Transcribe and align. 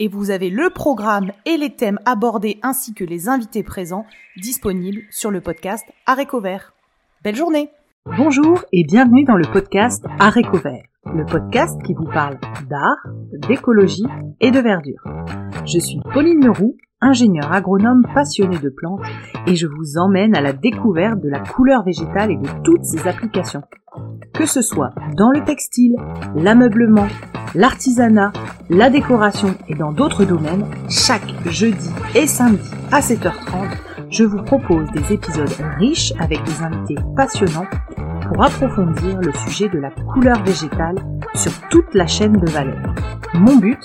et 0.00 0.08
vous 0.08 0.30
avez 0.30 0.50
le 0.50 0.70
programme 0.70 1.30
et 1.44 1.56
les 1.56 1.76
thèmes 1.76 2.00
abordés 2.06 2.58
ainsi 2.62 2.94
que 2.94 3.04
les 3.04 3.28
invités 3.28 3.62
présents 3.62 4.06
disponibles 4.36 5.02
sur 5.10 5.30
le 5.30 5.40
podcast 5.40 5.84
Aréco 6.06 6.40
Vert. 6.40 6.72
Belle 7.22 7.36
journée 7.36 7.70
Bonjour 8.16 8.64
et 8.72 8.82
bienvenue 8.82 9.24
dans 9.24 9.36
le 9.36 9.44
podcast 9.44 10.02
Aréco 10.18 10.56
Vert, 10.56 10.84
le 11.04 11.26
podcast 11.26 11.78
qui 11.84 11.92
vous 11.92 12.06
parle 12.06 12.38
d'art, 12.68 12.96
d'écologie 13.46 14.06
et 14.40 14.50
de 14.50 14.58
verdure. 14.58 15.04
Je 15.66 15.78
suis 15.78 16.00
Pauline 16.14 16.46
Leroux, 16.46 16.78
ingénieure 17.00 17.52
agronome 17.52 18.04
passionnée 18.14 18.58
de 18.58 18.68
plantes 18.68 19.02
et 19.46 19.56
je 19.56 19.66
vous 19.66 19.98
emmène 19.98 20.34
à 20.36 20.40
la 20.40 20.52
découverte 20.52 21.20
de 21.20 21.28
la 21.28 21.40
couleur 21.40 21.82
végétale 21.84 22.30
et 22.30 22.36
de 22.36 22.48
toutes 22.62 22.84
ses 22.84 23.06
applications. 23.08 23.62
Que 24.34 24.46
ce 24.46 24.62
soit 24.62 24.92
dans 25.16 25.30
le 25.30 25.42
textile, 25.44 25.96
l'ameublement, 26.36 27.08
l'artisanat, 27.54 28.32
la 28.68 28.90
décoration 28.90 29.54
et 29.68 29.74
dans 29.74 29.92
d'autres 29.92 30.24
domaines, 30.24 30.66
chaque 30.88 31.34
jeudi 31.46 31.90
et 32.14 32.26
samedi 32.26 32.70
à 32.92 33.00
7h30, 33.00 33.68
je 34.10 34.24
vous 34.24 34.42
propose 34.42 34.90
des 34.92 35.12
épisodes 35.12 35.48
riches 35.78 36.12
avec 36.18 36.42
des 36.44 36.62
invités 36.62 36.96
passionnants 37.16 37.66
pour 38.22 38.44
approfondir 38.44 39.18
le 39.20 39.32
sujet 39.32 39.68
de 39.68 39.78
la 39.78 39.90
couleur 39.90 40.42
végétale 40.44 40.96
sur 41.34 41.52
toute 41.68 41.94
la 41.94 42.06
chaîne 42.06 42.32
de 42.32 42.50
valeur. 42.50 42.94
Mon 43.34 43.56
but 43.56 43.78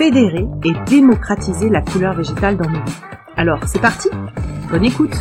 Fédérer 0.00 0.46
et 0.64 0.72
démocratiser 0.88 1.68
la 1.68 1.82
couleur 1.82 2.14
végétale 2.14 2.56
dans 2.56 2.70
nos 2.70 2.82
vies. 2.82 3.00
Alors, 3.36 3.62
c'est 3.64 3.82
parti 3.82 4.08
Bonne 4.70 4.84
écoute 4.86 5.14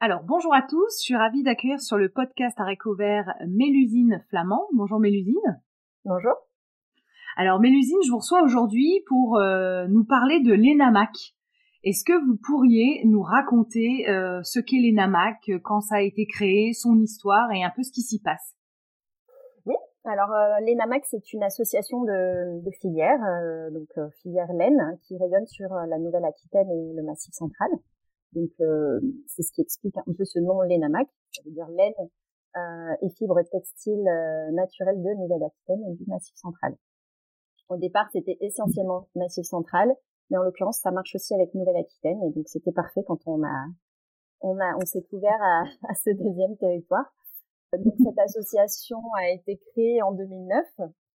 alors, 0.00 0.24
bonjour 0.24 0.52
à 0.52 0.62
tous, 0.62 0.98
je 0.98 1.04
suis 1.04 1.14
ravie 1.14 1.44
d'accueillir 1.44 1.78
sur 1.80 1.96
le 1.96 2.08
podcast 2.08 2.58
à 2.58 2.64
Vert 2.98 3.34
Mélusine 3.46 4.24
Flamand. 4.30 4.66
Bonjour 4.72 4.98
Mélusine. 4.98 5.62
Bonjour. 6.04 6.32
Alors 7.36 7.60
Mélusine, 7.60 7.98
je 8.04 8.10
vous 8.10 8.16
reçois 8.16 8.42
aujourd'hui 8.42 9.04
pour 9.06 9.36
euh, 9.36 9.86
nous 9.86 10.04
parler 10.04 10.40
de 10.40 10.54
l'ENAMAC. 10.54 11.36
Est-ce 11.84 12.04
que 12.04 12.18
vous 12.26 12.36
pourriez 12.36 13.02
nous 13.04 13.22
raconter 13.22 14.08
euh, 14.08 14.40
ce 14.42 14.58
qu'est 14.58 14.80
l'ENAMAC, 14.80 15.52
quand 15.62 15.82
ça 15.82 15.96
a 15.96 16.00
été 16.00 16.26
créé, 16.26 16.72
son 16.72 16.98
histoire 16.98 17.52
et 17.52 17.62
un 17.62 17.70
peu 17.70 17.84
ce 17.84 17.92
qui 17.92 18.02
s'y 18.02 18.20
passe? 18.20 18.56
Alors 20.04 20.32
euh, 20.32 20.60
l'ENAMAC 20.66 21.04
c'est 21.06 21.32
une 21.32 21.42
association 21.42 22.02
de, 22.02 22.60
de 22.60 22.70
filières, 22.72 23.20
donc 23.72 23.88
filière 24.22 24.52
laine, 24.52 24.98
qui 25.02 25.16
rayonne 25.16 25.46
sur 25.46 25.68
la 25.72 25.98
Nouvelle-Aquitaine 25.98 26.70
et 26.70 26.94
le 26.94 27.02
Massif 27.02 27.32
central. 27.34 27.70
Donc 28.34 28.50
euh, 28.60 29.00
c'est 29.26 29.42
ce 29.42 29.52
qui 29.52 29.60
explique 29.60 29.96
un 29.96 30.12
peu 30.16 30.24
ce 30.24 30.38
nom 30.38 30.62
l'ENAMAC, 30.62 31.08
ça 31.32 31.42
veut 31.44 31.52
dire 31.52 31.68
laine 31.68 31.92
euh, 32.56 32.96
et 33.02 33.10
fibres 33.10 33.42
textiles 33.50 34.08
euh, 34.08 34.50
naturelles 34.52 35.02
de 35.02 35.10
Nouvelle-Aquitaine 35.20 35.82
et 35.90 35.94
du 35.94 36.04
Massif 36.06 36.34
central. 36.36 36.76
Au 37.68 37.76
départ, 37.76 38.08
c'était 38.12 38.38
essentiellement 38.40 39.08
Massif 39.14 39.44
central, 39.44 39.94
mais 40.30 40.38
en 40.38 40.42
l'occurrence, 40.42 40.78
ça 40.78 40.90
marche 40.90 41.14
aussi 41.14 41.34
avec 41.34 41.54
Nouvelle-Aquitaine, 41.54 42.22
et 42.24 42.30
donc 42.30 42.48
c'était 42.48 42.72
parfait 42.72 43.02
quand 43.06 43.20
on 43.26 43.42
a 43.44 43.66
on 44.40 44.58
a 44.58 44.76
on 44.76 44.84
s'est 44.86 45.06
ouvert 45.12 45.40
à, 45.42 45.64
à 45.88 45.94
ce 45.94 46.10
deuxième 46.10 46.56
territoire. 46.56 47.12
Donc 47.78 47.94
cette 48.02 48.18
association 48.18 48.98
a 49.18 49.30
été 49.30 49.58
créée 49.72 50.02
en 50.02 50.12
2009. 50.12 50.64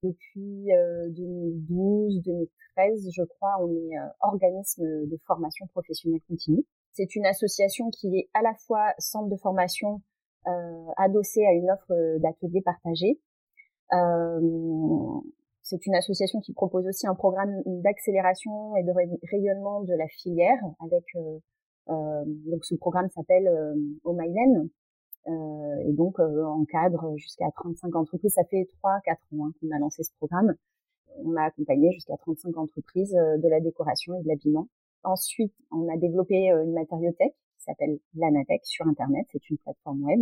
Depuis 0.04 0.72
euh, 0.74 1.10
2012, 1.10 2.22
2013, 2.24 3.10
je 3.12 3.24
crois, 3.24 3.56
on 3.62 3.72
est 3.72 3.96
organisme 4.22 4.84
de 4.84 5.18
formation 5.26 5.66
professionnelle 5.68 6.22
continue. 6.28 6.64
C'est 6.94 7.16
une 7.16 7.26
association 7.26 7.90
qui 7.90 8.08
est 8.18 8.30
à 8.34 8.42
la 8.42 8.54
fois 8.66 8.94
centre 9.00 9.30
de 9.30 9.38
formation 9.38 10.02
euh, 10.48 10.86
adossé 10.98 11.46
à 11.46 11.52
une 11.54 11.70
offre 11.70 12.20
d'ateliers 12.20 12.62
partagés. 12.62 13.20
Euh, 13.94 14.40
c'est 15.62 15.86
une 15.86 15.96
association 15.96 16.40
qui 16.40 16.54
propose 16.54 16.88
aussi 16.88 17.08
un 17.08 17.16
programme 17.16 17.62
d'accélération 17.66 18.76
et 18.78 18.84
de 18.84 18.92
rayonnement 19.30 19.82
de 19.82 19.94
la 19.94 20.08
filière 20.08 20.60
avec 20.80 21.04
euh, 21.16 21.40
euh 21.90 22.24
donc 22.26 22.64
ce 22.64 22.76
programme 22.76 23.10
s'appelle 23.10 23.48
euh, 23.48 23.76
Omailen 24.06 24.58
euh, 24.58 24.70
et 25.28 25.92
donc 25.94 26.20
encadre 26.20 27.16
jusqu'à 27.18 27.52
35 27.56 27.96
entreprises. 27.96 28.34
Ça 28.34 28.44
fait 28.46 28.70
3-4 28.84 29.12
ans 29.40 29.48
hein, 29.48 29.52
qu'on 29.60 29.76
a 29.76 29.80
lancé 29.80 30.04
ce 30.04 30.12
programme. 30.18 30.56
On 31.24 31.36
a 31.36 31.44
accompagné 31.44 31.92
jusqu'à 31.92 32.18
35 32.18 32.58
entreprises 32.58 33.14
de 33.14 33.50
la 33.50 33.60
décoration 33.60 34.16
et 34.16 34.24
de 34.24 34.28
l'habillement. 34.28 34.68
Ensuite, 35.08 35.54
on 35.72 35.88
a 35.88 35.98
développé 35.98 36.52
euh, 36.52 36.64
une 36.64 36.74
matériothèque 36.74 37.36
qui 37.58 37.64
s'appelle 37.64 38.00
Lanatech 38.16 38.66
sur 38.66 38.86
Internet. 38.88 39.26
C'est 39.32 39.50
une 39.50 39.58
plateforme 39.58 40.04
web. 40.04 40.20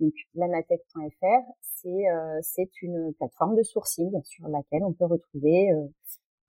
Donc, 0.00 0.12
lanatech.fr, 0.34 1.52
c'est 1.60 2.08
euh, 2.08 2.40
une 2.82 3.12
plateforme 3.14 3.56
de 3.56 3.62
sourcing 3.62 4.12
sur 4.22 4.48
laquelle 4.48 4.84
on 4.84 4.92
peut 4.92 5.06
retrouver 5.06 5.72
euh, 5.72 5.86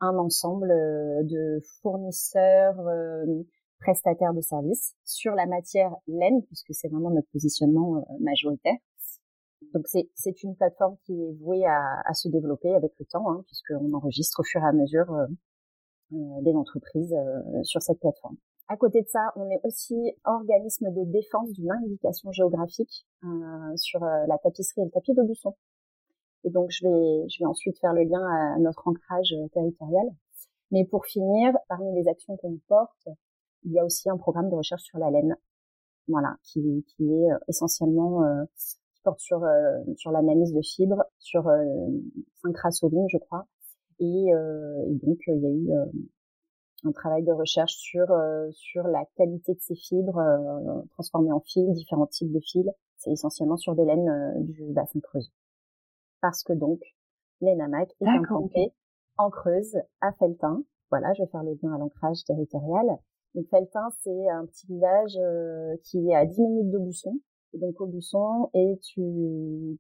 un 0.02 0.18
ensemble 0.18 0.70
de 0.70 1.62
fournisseurs, 1.82 2.76
prestataires 3.84 4.34
de 4.34 4.42
services 4.42 4.96
sur 5.04 5.34
la 5.36 5.46
matière 5.46 5.94
laine, 6.08 6.42
puisque 6.44 6.74
c'est 6.74 6.88
vraiment 6.88 7.12
notre 7.12 7.30
positionnement 7.32 8.06
majoritaire. 8.20 8.78
Donc 9.74 9.88
c'est 9.88 10.44
une 10.44 10.56
plateforme 10.56 10.98
qui 11.06 11.14
est 11.14 11.34
vouée 11.34 11.66
à, 11.66 12.02
à 12.06 12.14
se 12.14 12.28
développer 12.30 12.74
avec 12.74 12.92
le 13.00 13.06
temps, 13.06 13.30
hein, 13.32 13.44
puisqu'on 13.48 13.92
enregistre 13.94 14.40
au 14.42 14.44
fur 14.44 14.62
et 14.62 14.68
à 14.68 14.74
mesure 14.74 15.12
euh, 15.14 16.42
des 16.42 16.54
entreprises 16.54 17.14
euh, 17.14 17.64
sur 17.64 17.82
cette 17.82 18.00
plateforme. 18.00 18.38
À 18.70 18.78
côté 18.78 19.02
de 19.02 19.08
ça, 19.08 19.34
on 19.36 19.50
est 19.50 19.60
aussi 19.64 19.96
organisme 20.24 20.92
de 20.92 21.04
défense 21.12 21.52
d'une 21.52 21.72
indication 21.72 22.32
géographique 22.32 23.06
euh, 23.24 23.76
sur 23.76 24.00
la 24.02 24.38
tapisserie 24.38 24.82
et 24.82 24.86
le 24.86 24.92
tapis 24.92 25.14
d'Aubusson. 25.14 25.54
Et 26.46 26.50
donc, 26.50 26.70
je 26.72 26.86
vais, 26.86 27.30
je 27.30 27.40
vais 27.40 27.46
ensuite 27.46 27.78
faire 27.80 27.94
le 27.94 28.04
lien 28.04 28.22
à 28.22 28.60
notre 28.60 28.88
ancrage 28.88 29.34
territorial. 29.54 30.08
Mais 30.72 30.86
pour 30.86 31.06
finir, 31.06 31.54
parmi 31.68 31.94
les 31.94 32.08
actions 32.08 32.36
qu'on 32.38 32.58
porte, 32.68 33.08
il 33.66 33.72
y 33.72 33.80
a 33.80 33.86
aussi 33.86 34.10
un 34.10 34.18
programme 34.18 34.50
de 34.50 34.56
recherche 34.56 34.84
sur 34.84 35.00
la 35.00 35.12
laine, 35.12 35.36
voilà, 36.08 36.36
qui, 36.44 36.86
qui 36.88 37.12
est 37.12 37.30
essentiellement 37.48 38.24
euh, 38.24 38.44
qui 38.56 39.02
porte 39.04 39.20
sur 39.20 39.46
sur 39.98 40.12
l'analyse 40.12 40.54
de 40.54 40.62
fibres, 40.62 41.04
sur 41.20 41.48
euh, 41.48 41.66
5 42.44 42.56
je 43.10 43.18
crois, 43.18 43.48
et, 44.00 44.34
euh, 44.34 44.86
et 44.88 45.06
donc 45.06 45.20
il 45.28 45.40
y 45.40 45.46
a 45.46 45.50
eu 45.50 45.72
euh, 45.72 45.86
un 46.84 46.92
travail 46.92 47.24
de 47.24 47.32
recherche 47.32 47.74
sur 47.74 48.12
euh, 48.12 48.50
sur 48.52 48.88
la 48.88 49.06
qualité 49.16 49.54
de 49.54 49.60
ces 49.60 49.76
fibres 49.76 50.22
transformées 50.92 51.32
en 51.32 51.40
fils, 51.40 51.72
différents 51.74 52.08
types 52.08 52.32
de 52.32 52.40
fils. 52.40 52.70
C'est 52.98 53.12
essentiellement 53.12 53.58
sur 53.58 53.76
des 53.76 53.86
laines 53.86 54.34
du 54.46 54.64
bassin 54.72 55.00
creuse. 55.02 55.32
Parce 56.22 56.44
que 56.44 56.54
donc 56.54 56.80
l'ENAMAC 57.42 57.94
est 58.02 58.08
implanté 58.08 58.74
en 59.18 59.30
Creuse, 59.30 59.78
à 60.02 60.12
Feltin. 60.14 60.64
Voilà, 60.90 61.14
je 61.14 61.24
vais 61.24 61.28
faire 61.30 61.44
le 61.44 61.58
lien 61.62 61.74
à 61.74 61.78
l'ancrage 61.78 62.24
territorial. 62.24 62.98
Donc 63.36 63.48
Feltin, 63.50 63.90
c'est 64.02 64.30
un 64.30 64.46
petit 64.46 64.68
village 64.68 65.18
qui 65.84 66.10
est 66.10 66.16
à 66.16 66.26
10 66.26 66.42
minutes 66.42 66.72
d'Aubusson, 66.72 67.20
donc 67.54 67.80
Aubusson 67.80 68.50
est 68.54 68.80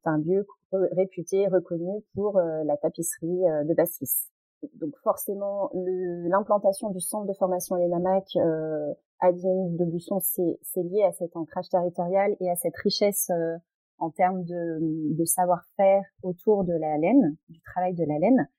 un 0.06 0.18
lieu 0.19 0.46
réputé, 0.72 1.47
reconnu 1.47 2.03
pour 2.14 2.38
euh, 2.38 2.64
la 2.66 2.78
tapisserie 2.78 3.47
euh, 3.47 3.64
de 3.64 3.74
Bassis. 3.74 4.30
Donc 4.75 4.96
forcément, 5.03 5.69
l'implantation 5.74 6.90
du 6.90 7.02
centre 7.02 7.28
de 7.28 7.34
formation 7.34 7.75
l'ENAMAC 7.75 8.35
euh, 8.38 8.94
à 9.20 9.32
10 9.32 9.46
minutes 9.46 9.78
d'Aubusson, 9.78 10.20
c'est 10.20 10.84
lié 10.84 11.03
à 11.03 11.11
cet 11.11 11.35
ancrage 11.35 11.70
territorial 11.70 12.35
et 12.40 12.49
à 12.49 12.56
cette 12.56 12.78
richesse 12.78 13.29
euh, 13.29 13.58
en 13.97 14.09
termes 14.09 14.44
de 14.44 15.26
savoir-faire 15.26 16.03
autour 16.23 16.64
de 16.64 16.73
la 16.73 16.97
laine, 16.97 17.38
du 17.49 17.61
travail 17.61 17.94
de 17.94 18.03
la 18.03 18.20
laine, 18.20 18.49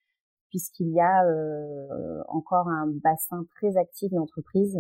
puisqu'il 0.55 0.93
y 0.93 1.01
a 1.01 1.25
euh, 1.25 2.23
encore 2.29 2.69
un 2.69 2.87
bassin 3.03 3.45
très 3.57 3.77
actif 3.77 4.13
d'entreprises 4.13 4.79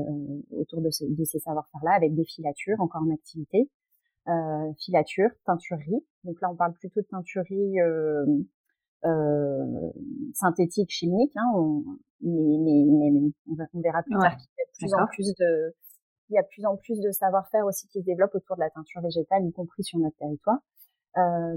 autour 0.53 0.81
de, 0.81 0.87
de 0.87 1.25
ces 1.25 1.41
savoir-faire-là, 1.41 1.95
avec 1.97 2.15
des 2.15 2.25
filatures 2.25 2.81
encore 2.81 3.03
en 3.03 3.13
activité, 3.13 3.69
euh, 4.29 4.73
filature, 4.79 5.31
teinturerie. 5.45 6.07
Donc 6.23 6.41
là, 6.41 6.49
on 6.49 6.55
parle 6.55 6.75
plutôt 6.75 7.01
de 7.01 7.07
teinturerie 7.07 7.81
euh, 7.81 8.25
euh, 9.05 9.91
synthétique, 10.33 10.91
chimique, 10.91 11.33
hein, 11.35 11.83
mais, 12.21 12.57
mais, 12.61 13.11
mais, 13.11 13.33
on, 13.49 13.81
verra 13.81 14.05
plus 14.05 14.15
tard 14.15 14.37
qu'il 14.37 14.47
y 14.57 14.63
a 14.63 14.67
de 14.67 14.79
plus 14.79 14.95
en 14.95 15.07
plus 15.09 15.35
de 15.41 15.75
il 16.31 16.35
y 16.35 16.39
a 16.39 16.45
plus 16.45 16.65
en 16.67 16.77
plus 16.77 17.01
de 17.01 17.11
savoir-faire 17.11 17.67
aussi 17.67 17.89
qui 17.89 18.01
se 18.01 18.07
développe 18.07 18.35
autour 18.37 18.55
de 18.55 18.61
la 18.61 18.71
teinture 18.71 19.03
végétale, 19.03 19.45
y 19.45 19.53
compris 19.53 19.83
sur 19.83 19.99
notre 19.99 20.17
territoire. 20.19 20.59
Euh, 21.19 21.57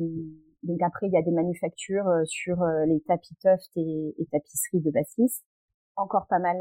donc 0.63 0.81
après, 0.81 1.07
il 1.07 1.13
y 1.13 1.17
a 1.17 1.21
des 1.21 1.31
manufactures 1.31 2.07
euh, 2.07 2.23
sur 2.25 2.63
les 2.87 2.99
tapis 3.01 3.35
tufts 3.35 3.75
et, 3.75 4.15
et 4.17 4.25
tapisseries 4.31 4.81
de 4.81 4.91
Bassis. 4.91 5.43
encore 5.95 6.27
pas 6.27 6.39
mal 6.39 6.57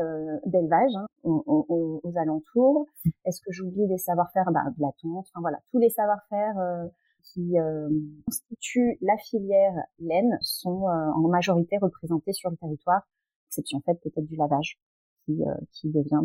d'élevage 0.47 0.95
hein, 0.95 1.07
aux, 1.25 2.13
alentours. 2.17 2.87
Est-ce 3.25 3.41
que 3.41 3.53
j'oublie 3.53 3.87
des 3.89 3.99
savoir-faire? 3.99 4.51
Bah, 4.53 4.65
De 4.77 4.83
la 4.83 4.91
tonte, 5.01 5.27
enfin 5.29 5.41
voilà, 5.41 5.59
tous 5.71 5.79
les 5.79 5.91
savoir-faire 5.91 6.55
qui 7.23 7.57
constituent 8.25 8.99
la 9.01 9.17
filière 9.17 9.75
laine 9.99 10.39
sont 10.41 10.87
en 10.87 11.29
majorité 11.29 11.77
représentés 11.79 12.33
sur 12.33 12.51
le 12.51 12.57
territoire, 12.57 13.03
exception 13.49 13.81
faite 13.85 14.01
peut-être 14.03 14.27
du 14.27 14.37
lavage 14.37 14.79
qui, 15.25 15.43
qui 15.73 15.91
devient 15.91 16.23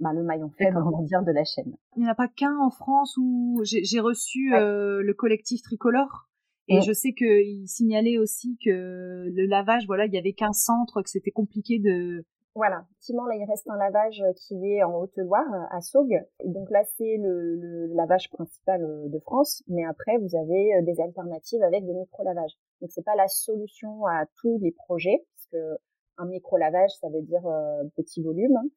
bah, 0.00 0.12
le 0.12 0.22
maillon 0.22 0.50
faible, 0.50 0.78
on 0.78 1.02
dire, 1.02 1.22
de 1.22 1.32
la 1.32 1.44
chaîne. 1.44 1.74
Il 1.96 2.02
n'y 2.02 2.08
en 2.08 2.12
a 2.12 2.14
pas 2.14 2.28
qu'un 2.28 2.56
en 2.58 2.70
France 2.70 3.16
où 3.16 3.62
j'ai 3.64 4.00
reçu 4.00 4.54
euh, 4.54 5.02
le 5.02 5.14
collectif 5.14 5.62
tricolore? 5.62 6.28
Et 6.68 6.80
je 6.80 6.92
sais 6.92 7.12
qu'il 7.12 7.68
signalait 7.68 8.18
aussi 8.18 8.58
que 8.64 9.28
le 9.28 9.46
lavage, 9.46 9.86
voilà, 9.86 10.06
il 10.06 10.14
y 10.14 10.18
avait 10.18 10.32
qu'un 10.32 10.52
centre, 10.52 11.02
que 11.02 11.10
c'était 11.10 11.30
compliqué 11.30 11.78
de. 11.78 12.24
Voilà, 12.54 12.86
effectivement, 12.90 13.26
là, 13.26 13.34
il 13.36 13.44
reste 13.44 13.68
un 13.68 13.76
lavage 13.76 14.22
qui 14.36 14.54
est 14.64 14.82
en 14.82 14.94
Haute-Loire, 14.94 15.44
à 15.70 15.80
Saugues. 15.82 16.24
Et 16.42 16.48
donc 16.48 16.70
là, 16.70 16.82
c'est 16.96 17.18
le, 17.18 17.54
le, 17.54 17.86
lavage 17.94 18.30
principal 18.30 18.82
euh, 18.82 19.08
de 19.08 19.18
France. 19.18 19.62
Mais 19.68 19.84
après, 19.84 20.16
vous 20.16 20.34
avez 20.34 20.74
euh, 20.74 20.82
des 20.82 20.98
alternatives 21.02 21.62
avec 21.62 21.84
des 21.84 21.92
micro-lavages. 21.92 22.56
Donc 22.80 22.90
c'est 22.92 23.04
pas 23.04 23.14
la 23.14 23.28
solution 23.28 24.06
à 24.06 24.24
tous 24.40 24.58
les 24.62 24.72
projets, 24.72 25.26
parce 25.34 25.46
que 25.52 25.78
un 26.16 26.26
micro-lavage, 26.26 26.92
ça 26.98 27.10
veut 27.10 27.20
dire 27.20 27.42
petit 27.94 28.22
volume. 28.22 28.56
Hein. 28.56 28.68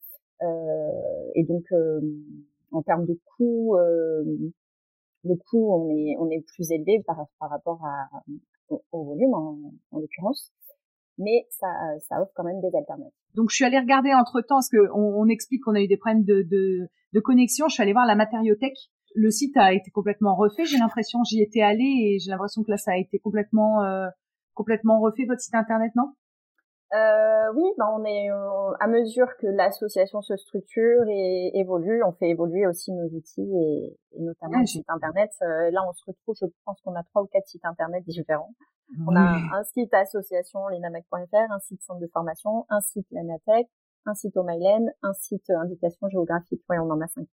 Euh, 0.42 1.32
et 1.36 1.44
donc, 1.44 1.66
euh, 1.72 2.00
en 2.72 2.82
termes 2.82 3.06
de 3.06 3.20
coût, 3.26 3.76
euh, 3.76 4.24
le 5.24 5.36
coût 5.36 5.74
on 5.74 5.90
est 5.90 6.16
on 6.20 6.30
est 6.30 6.42
plus 6.42 6.72
élevé 6.72 7.04
par, 7.06 7.28
par 7.40 7.50
rapport 7.50 7.84
à, 7.86 8.10
au, 8.70 9.04
volume 9.04 9.34
en, 9.34 9.58
en 9.92 10.00
l'occurrence 10.00 10.54
mais 11.20 11.46
ça, 11.50 11.68
ça 12.08 12.22
offre 12.22 12.32
quand 12.34 12.46
même 12.46 12.62
des 12.62 12.76
alternatives. 12.76 13.14
Donc 13.36 13.50
je 13.52 13.56
suis 13.56 13.66
allée 13.66 13.78
regarder 13.78 14.14
entre 14.14 14.42
temps 14.42 14.56
parce 14.56 14.70
qu'on 14.70 14.88
on 14.90 15.28
explique 15.28 15.62
qu'on 15.64 15.76
a 15.76 15.82
eu 15.82 15.88
des 15.88 15.98
problèmes 15.98 16.24
de, 16.24 16.44
de, 16.50 16.88
de, 17.14 17.20
connexion. 17.20 17.68
Je 17.68 17.74
suis 17.74 17.84
allée 17.84 17.94
voir 17.94 18.06
la 18.06 18.16
matériothèque. 18.16 18.78
Le 19.16 19.30
site 19.30 19.56
a 19.58 19.74
été 19.74 19.92
complètement 19.92 20.36
refait. 20.36 20.66
J'ai 20.66 20.78
l'impression, 20.78 21.24
j'y 21.24 21.42
étais 21.42 21.62
allée 21.62 21.84
et 21.84 22.20
j'ai 22.20 22.32
l'impression 22.32 22.64
que 22.64 22.72
là 22.72 22.78
ça 22.78 22.92
a 22.92 22.98
été 22.98 23.20
complètement 23.20 23.84
euh, 23.84 24.08
complètement 24.54 25.00
refait 25.00 25.26
votre 25.26 25.42
site 25.42 25.56
internet, 25.56 25.92
non? 25.96 26.14
Euh, 26.94 27.54
oui, 27.54 27.66
ben 27.78 27.86
on 27.94 28.04
est 28.04 28.32
euh, 28.32 28.72
à 28.80 28.88
mesure 28.88 29.28
que 29.38 29.46
l'association 29.46 30.22
se 30.22 30.36
structure 30.38 31.04
et 31.08 31.52
évolue, 31.54 32.04
on 32.04 32.14
fait 32.14 32.30
évoluer 32.30 32.66
aussi 32.66 32.92
nos 32.92 33.08
outils 33.10 33.42
et, 33.42 33.98
et 34.14 34.22
notamment 34.22 34.60
le 34.60 34.66
site 34.66 34.90
internet. 34.90 35.30
Euh, 35.44 35.70
là, 35.70 35.82
on 35.88 35.94
se 35.94 36.04
retrouve, 36.08 36.36
je 36.42 36.48
pense 36.66 36.82
qu'on 36.82 36.96
a 36.96 37.04
trois 37.04 37.22
ou 37.22 37.28
quatre 37.28 37.48
sites 37.48 37.66
internet 37.66 38.04
différents. 38.06 38.54
On 39.08 39.16
a 39.16 39.20
un 39.20 39.64
site 39.66 39.94
association 39.94 40.68
lenamec.fr, 40.68 41.52
un 41.52 41.60
site 41.60 41.84
centre 41.84 42.00
de 42.00 42.08
formation, 42.08 42.66
un 42.70 42.82
site 42.82 43.06
Lanatech, 43.12 43.68
un 44.08 44.16
site 44.16 44.36
Omailen, 44.36 44.92
un 45.04 45.14
site 45.14 45.48
indication 45.52 46.10
géographique. 46.10 46.64
Ouais, 46.70 46.80
on 46.80 46.90
en 46.90 47.00
a 47.00 47.08
cinq. 47.08 47.28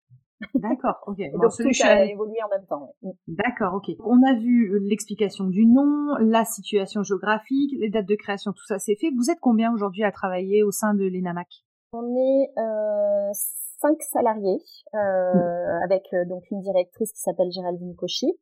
D'accord, 0.54 1.02
ok. 1.06 1.16
donc 1.32 1.50
tout 1.56 1.68
a 1.84 2.04
évolué 2.04 2.36
en 2.44 2.48
même 2.48 2.66
temps. 2.66 2.94
Mm. 3.02 3.10
D'accord, 3.28 3.74
ok. 3.74 3.96
On 4.04 4.22
a 4.22 4.34
vu 4.34 4.72
euh, 4.72 4.78
l'explication 4.82 5.44
du 5.44 5.66
nom, 5.66 6.14
la 6.20 6.44
situation 6.44 7.02
géographique, 7.02 7.72
les 7.78 7.90
dates 7.90 8.06
de 8.06 8.14
création, 8.16 8.52
tout 8.52 8.66
ça 8.66 8.78
c'est 8.78 8.96
fait. 8.96 9.10
Vous 9.16 9.30
êtes 9.30 9.40
combien 9.40 9.72
aujourd'hui 9.72 10.04
à 10.04 10.12
travailler 10.12 10.62
au 10.62 10.70
sein 10.70 10.94
de 10.94 11.04
l'ENAMAC? 11.04 11.48
On 11.92 12.04
est 12.14 12.50
euh, 12.58 13.32
cinq 13.32 14.00
salariés, 14.02 14.58
euh, 14.94 14.98
mm. 14.98 15.82
avec 15.84 16.04
euh, 16.12 16.24
donc 16.26 16.42
une 16.50 16.60
directrice 16.60 17.12
qui 17.12 17.20
s'appelle 17.20 17.50
Géraldine 17.50 17.94
Cauchy, 17.96 18.32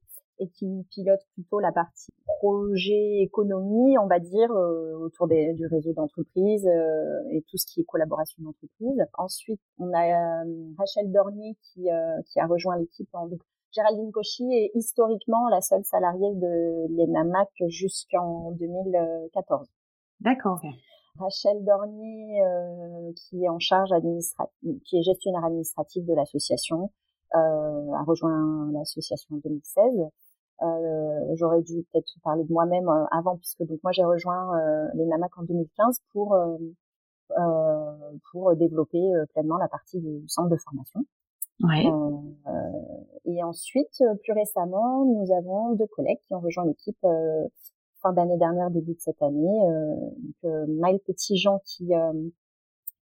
et 0.40 0.48
qui 0.48 0.86
pilote 0.90 1.20
plutôt 1.34 1.60
la 1.60 1.70
partie 1.70 2.12
projet 2.38 3.22
économie, 3.22 3.98
on 3.98 4.06
va 4.06 4.18
dire, 4.18 4.50
euh, 4.50 4.94
autour 4.98 5.26
des, 5.26 5.52
du 5.54 5.66
réseau 5.66 5.92
d'entreprise 5.92 6.66
euh, 6.66 7.30
et 7.30 7.42
tout 7.48 7.56
ce 7.56 7.66
qui 7.66 7.80
est 7.80 7.84
collaboration 7.84 8.42
d'entreprise. 8.42 9.04
Ensuite, 9.18 9.60
on 9.78 9.92
a 9.92 10.44
euh, 10.44 10.72
Rachel 10.78 11.10
Dornier 11.12 11.56
qui, 11.62 11.88
qui 12.26 12.40
a 12.40 12.46
rejoint 12.46 12.78
l'équipe. 12.78 13.08
Donc, 13.12 13.40
Géraldine 13.72 14.12
Cauchy 14.12 14.44
est 14.52 14.70
historiquement 14.74 15.48
la 15.48 15.60
seule 15.60 15.84
salariée 15.84 16.32
de 16.34 16.86
l'ENAMAC 16.96 17.48
jusqu'en 17.68 18.52
2014. 18.52 19.68
D'accord. 20.20 20.60
Rachel 21.18 21.64
Dornier, 21.64 22.40
qui 23.16 23.44
est 23.44 23.48
en 23.48 23.58
charge 23.58 23.92
administrative, 23.92 24.80
qui 24.84 24.98
est 24.98 25.02
gestionnaire 25.02 25.44
administratif 25.44 26.04
de 26.04 26.14
l'association, 26.14 26.90
euh, 27.34 27.92
a 27.94 28.04
rejoint 28.04 28.70
l'association 28.72 29.34
en 29.34 29.38
2016. 29.38 29.84
Euh, 30.62 31.34
j'aurais 31.34 31.62
dû 31.62 31.84
peut-être 31.92 32.14
parler 32.22 32.44
de 32.44 32.52
moi-même 32.52 32.88
euh, 32.88 33.04
avant 33.10 33.36
puisque 33.36 33.64
donc 33.64 33.80
moi 33.82 33.90
j'ai 33.90 34.04
rejoint 34.04 34.56
euh, 34.56 34.88
les 34.94 35.04
NAMAC 35.04 35.36
en 35.36 35.42
2015 35.42 36.00
pour 36.12 36.34
euh, 36.34 36.56
pour 38.30 38.54
développer 38.54 39.00
pleinement 39.32 39.56
la 39.56 39.68
partie 39.68 39.98
du 39.98 40.28
centre 40.28 40.50
de 40.50 40.56
formation. 40.56 41.00
Ouais. 41.62 41.84
et 43.24 43.42
ensuite, 43.42 44.02
plus 44.22 44.32
récemment, 44.32 45.04
nous 45.04 45.32
avons 45.32 45.74
deux 45.74 45.86
collègues 45.86 46.18
qui 46.26 46.34
ont 46.34 46.40
rejoint 46.40 46.66
l'équipe 46.66 46.98
fin 48.02 48.12
d'année 48.12 48.36
dernière, 48.36 48.70
début 48.70 48.94
de 48.94 49.00
cette 49.00 49.22
année. 49.22 49.60
donc, 50.42 50.68
Maël 50.68 51.00
Petitjean 51.00 51.60
qui 51.64 51.92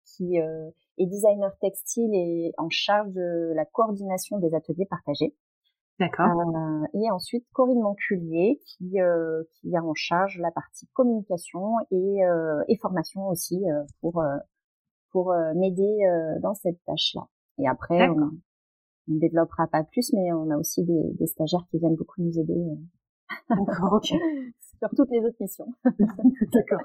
qui 0.05 0.37
et 0.37 1.05
designer 1.05 1.57
textile 1.59 2.13
et 2.13 2.53
en 2.57 2.69
charge 2.69 3.11
de 3.11 3.53
la 3.53 3.65
coordination 3.65 4.37
des 4.37 4.53
ateliers 4.53 4.85
partagés. 4.85 5.33
D'accord. 6.01 6.39
Euh, 6.39 6.85
et 6.95 7.11
ensuite 7.11 7.45
Corinne 7.53 7.79
Monculier 7.81 8.59
qui 8.65 8.99
euh, 8.99 9.43
qui 9.51 9.75
a 9.75 9.83
en 9.83 9.93
charge 9.93 10.39
la 10.39 10.49
partie 10.49 10.87
communication 10.93 11.75
et, 11.91 12.25
euh, 12.25 12.63
et 12.67 12.77
formation 12.77 13.27
aussi 13.27 13.63
euh, 13.69 13.83
pour 13.99 14.19
euh, 14.19 14.35
pour 15.11 15.35
m'aider 15.55 15.99
dans 16.41 16.53
cette 16.53 16.81
tâche-là. 16.85 17.27
Et 17.57 17.67
après 17.67 18.07
on, 18.07 18.31
ne 19.09 19.19
développera 19.19 19.67
pas 19.67 19.83
plus, 19.83 20.13
mais 20.13 20.31
on 20.31 20.49
a 20.51 20.55
aussi 20.55 20.85
des, 20.85 21.11
des 21.19 21.27
stagiaires 21.27 21.65
qui 21.69 21.79
viennent 21.79 21.97
beaucoup 21.97 22.21
nous 22.21 22.39
aider. 22.39 22.55
D'accord, 23.49 23.93
ok. 23.93 24.13
sur 24.81 24.89
toutes 24.95 25.11
les 25.11 25.19
autres 25.19 25.37
missions. 25.39 25.67
D'accord. 26.53 26.81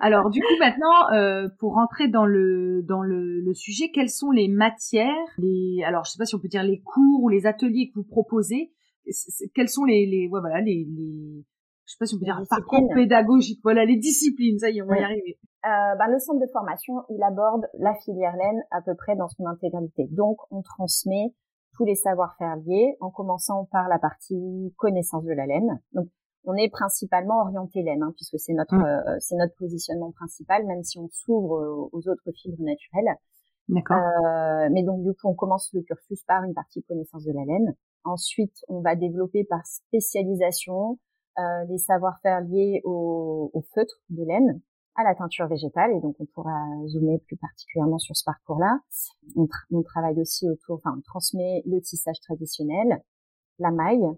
Alors 0.00 0.30
du 0.30 0.40
coup 0.40 0.56
maintenant, 0.60 1.10
euh, 1.12 1.48
pour 1.58 1.74
rentrer 1.74 2.06
dans 2.08 2.24
le 2.24 2.82
dans 2.86 3.02
le, 3.02 3.40
le, 3.40 3.54
sujet, 3.54 3.90
quelles 3.92 4.08
sont 4.08 4.30
les 4.30 4.46
matières, 4.46 5.26
les 5.38 5.82
alors 5.84 6.04
je 6.04 6.12
sais 6.12 6.18
pas 6.18 6.26
si 6.26 6.36
on 6.36 6.38
peut 6.38 6.48
dire 6.48 6.62
les 6.62 6.80
cours 6.80 7.22
ou 7.22 7.28
les 7.28 7.46
ateliers 7.46 7.90
que 7.90 7.98
vous 7.98 8.04
proposez, 8.04 8.70
quels 9.54 9.68
sont 9.68 9.84
les 9.84 10.06
les 10.06 10.28
ouais 10.28 10.40
voilà 10.40 10.60
les, 10.60 10.86
les 10.88 11.44
je 11.86 11.92
sais 11.92 11.98
pas 11.98 12.06
si 12.06 12.14
on 12.14 12.18
peut 12.18 12.24
dire 12.24 12.40
parcours 12.48 12.88
pédagogique, 12.94 13.60
voilà 13.64 13.84
les 13.84 13.96
disciplines, 13.96 14.58
ça 14.60 14.70
y 14.70 14.78
est, 14.78 14.82
on 14.82 14.86
va 14.86 15.00
y 15.00 15.02
arriver. 15.02 15.38
Euh, 15.66 15.96
ben, 15.98 16.06
le 16.06 16.18
centre 16.20 16.40
de 16.40 16.50
formation, 16.52 16.94
il 17.10 17.22
aborde 17.22 17.66
la 17.80 17.94
filière 17.94 18.36
laine 18.36 18.62
à 18.70 18.80
peu 18.80 18.94
près 18.94 19.16
dans 19.16 19.28
son 19.28 19.44
intégralité. 19.46 20.06
Donc 20.12 20.38
on 20.52 20.62
transmet 20.62 21.34
tous 21.74 21.84
les 21.84 21.96
savoir-faire 21.96 22.56
liés, 22.64 22.96
en 23.00 23.10
commençant 23.10 23.66
par 23.72 23.88
la 23.88 23.98
partie 23.98 24.72
connaissance 24.76 25.24
de 25.24 25.32
la 25.32 25.46
laine. 25.46 25.80
Donc 25.92 26.08
on 26.44 26.54
est 26.54 26.70
principalement 26.70 27.40
orienté 27.40 27.82
laine, 27.82 28.02
hein, 28.02 28.12
puisque 28.16 28.38
c'est 28.38 28.52
notre 28.52 28.74
mm. 28.74 28.84
euh, 28.84 29.16
c'est 29.20 29.36
notre 29.36 29.54
positionnement 29.56 30.12
principal, 30.12 30.66
même 30.66 30.82
si 30.82 30.98
on 30.98 31.08
s'ouvre 31.10 31.88
aux 31.92 32.08
autres 32.08 32.32
fibres 32.32 32.62
naturelles. 32.62 33.16
D'accord. 33.68 33.98
Euh, 33.98 34.68
mais 34.72 34.82
donc 34.82 35.02
du 35.02 35.12
coup, 35.12 35.28
on 35.28 35.34
commence 35.34 35.70
le 35.72 35.82
cursus 35.82 36.22
par 36.24 36.42
une 36.44 36.54
partie 36.54 36.82
connaissance 36.82 37.24
de 37.24 37.32
la 37.32 37.44
laine. 37.44 37.74
Ensuite, 38.04 38.64
on 38.68 38.80
va 38.80 38.96
développer 38.96 39.44
par 39.44 39.64
spécialisation 39.64 40.98
euh, 41.38 41.64
les 41.68 41.78
savoir-faire 41.78 42.40
liés 42.40 42.80
au, 42.84 43.50
au, 43.52 43.62
feutre 43.74 43.94
de 44.08 44.24
laine, 44.24 44.60
à 44.96 45.04
la 45.04 45.14
teinture 45.14 45.46
végétale, 45.46 45.92
et 45.92 46.00
donc 46.00 46.16
on 46.18 46.26
pourra 46.26 46.58
zoomer 46.88 47.18
plus 47.18 47.36
particulièrement 47.36 47.98
sur 47.98 48.16
ce 48.16 48.24
parcours-là. 48.24 48.80
On, 49.36 49.46
on 49.70 49.82
travaille 49.82 50.20
aussi 50.20 50.48
autour, 50.48 50.76
enfin, 50.76 50.94
on 50.98 51.00
transmet 51.02 51.62
le 51.66 51.80
tissage 51.80 52.20
traditionnel, 52.20 53.02
la 53.60 53.70
maille, 53.70 54.08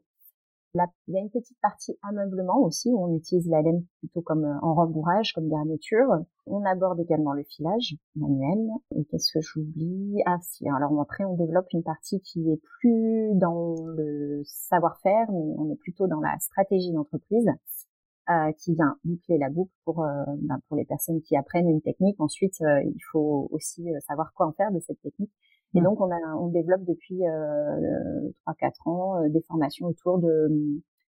il 0.74 1.14
y 1.14 1.18
a 1.18 1.20
une 1.20 1.30
petite 1.30 1.58
partie 1.60 1.98
ameublement 2.02 2.58
aussi 2.62 2.90
où 2.90 3.04
on 3.04 3.14
utilise 3.14 3.48
la 3.48 3.62
laine 3.62 3.84
plutôt 3.98 4.22
comme 4.22 4.44
euh, 4.44 4.58
en 4.62 4.74
rembourrage, 4.74 5.32
comme 5.34 5.48
garniture. 5.48 6.08
On 6.46 6.64
aborde 6.64 7.00
également 7.00 7.32
le 7.32 7.44
filage 7.44 7.96
manuel. 8.16 8.70
Et 8.96 9.04
qu'est-ce 9.04 9.32
que 9.32 9.40
j'oublie? 9.40 10.22
Ah 10.26 10.38
si, 10.40 10.68
alors 10.68 10.98
après 11.00 11.24
on 11.24 11.36
développe 11.36 11.66
une 11.72 11.82
partie 11.82 12.20
qui 12.20 12.50
est 12.50 12.60
plus 12.80 13.34
dans 13.34 13.74
le 13.86 14.42
savoir-faire, 14.44 15.30
mais 15.30 15.54
on 15.58 15.70
est 15.70 15.76
plutôt 15.76 16.06
dans 16.06 16.20
la 16.20 16.38
stratégie 16.38 16.92
d'entreprise. 16.92 17.50
Euh, 18.30 18.52
qui 18.52 18.72
vient 18.76 18.96
boucler 19.02 19.36
la 19.36 19.50
boucle 19.50 19.72
pour 19.84 20.04
euh, 20.04 20.22
ben, 20.42 20.60
pour 20.68 20.76
les 20.76 20.84
personnes 20.84 21.20
qui 21.22 21.36
apprennent 21.36 21.68
une 21.68 21.82
technique. 21.82 22.20
Ensuite, 22.20 22.54
euh, 22.60 22.80
il 22.84 23.00
faut 23.10 23.48
aussi 23.50 23.84
savoir 24.06 24.32
quoi 24.32 24.46
en 24.46 24.52
faire 24.52 24.70
de 24.70 24.78
cette 24.78 25.02
technique 25.02 25.32
et 25.74 25.80
mmh. 25.80 25.84
donc, 25.84 26.00
on, 26.00 26.10
a, 26.10 26.36
on 26.38 26.48
développe 26.48 26.84
depuis 26.84 27.26
euh, 27.26 28.30
3-4 28.46 28.90
ans 28.90 29.16
euh, 29.16 29.28
des 29.28 29.40
formations 29.42 29.86
autour 29.86 30.18
de 30.18 30.48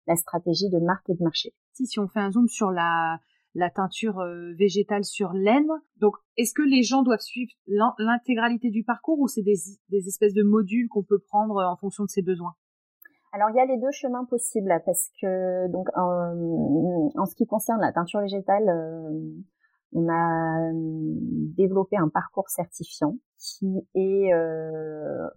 la 0.06 0.16
stratégie 0.16 0.68
de 0.68 0.78
marque 0.78 1.08
et 1.08 1.14
de 1.14 1.22
marché. 1.22 1.54
Si, 1.72 1.86
si 1.86 1.98
on 1.98 2.08
fait 2.08 2.20
un 2.20 2.30
zoom 2.30 2.48
sur 2.48 2.70
la, 2.70 3.20
la 3.54 3.70
teinture 3.70 4.18
euh, 4.20 4.52
végétale 4.58 5.04
sur 5.04 5.32
laine, 5.32 5.68
donc 5.96 6.14
est-ce 6.36 6.52
que 6.52 6.62
les 6.62 6.82
gens 6.82 7.02
doivent 7.02 7.20
suivre 7.20 7.52
l'intégralité 7.98 8.70
du 8.70 8.84
parcours 8.84 9.18
ou 9.18 9.28
c'est 9.28 9.42
des, 9.42 9.56
des 9.88 10.08
espèces 10.08 10.34
de 10.34 10.42
modules 10.42 10.88
qu'on 10.88 11.02
peut 11.02 11.18
prendre 11.18 11.56
en 11.56 11.76
fonction 11.76 12.04
de 12.04 12.10
ses 12.10 12.22
besoins? 12.22 12.54
Alors 13.32 13.48
il 13.50 13.56
y 13.56 13.60
a 13.60 13.66
les 13.66 13.78
deux 13.78 13.92
chemins 13.92 14.24
possibles 14.24 14.72
parce 14.84 15.08
que 15.20 15.70
donc 15.70 15.88
en, 15.96 17.12
en 17.16 17.26
ce 17.26 17.36
qui 17.36 17.46
concerne 17.46 17.80
la 17.80 17.92
teinture 17.92 18.20
végétale, 18.20 18.68
euh, 18.68 19.10
on 19.92 20.08
a 20.08 20.70
développé 21.56 21.96
un 21.96 22.08
parcours 22.08 22.48
certifiant 22.48 23.16
qui 23.38 23.86
est 23.94 24.32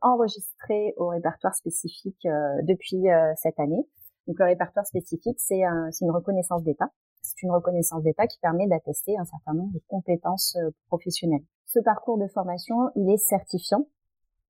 enregistré 0.02 0.94
au 0.98 1.08
répertoire 1.08 1.56
spécifique 1.56 2.28
depuis 2.64 3.06
cette 3.36 3.60
année. 3.60 3.88
Donc 4.28 4.40
le 4.40 4.46
répertoire 4.46 4.86
spécifique, 4.86 5.40
c'est 5.40 5.64
un, 5.64 5.90
une 6.02 6.12
reconnaissance 6.12 6.64
d'État. 6.64 6.90
C'est 7.22 7.42
une 7.44 7.52
reconnaissance 7.52 8.04
d'État 8.04 8.28
qui 8.28 8.40
permet 8.40 8.68
d'attester 8.68 9.18
un 9.18 9.26
certain 9.26 9.54
nombre 9.54 9.74
de 9.74 9.82
compétences 9.88 10.58
professionnelles. 10.88 11.44
Ce 11.66 11.80
parcours 11.80 12.18
de 12.18 12.28
formation, 12.28 12.90
il 12.96 13.10
est 13.12 13.18
certifiant, 13.18 13.88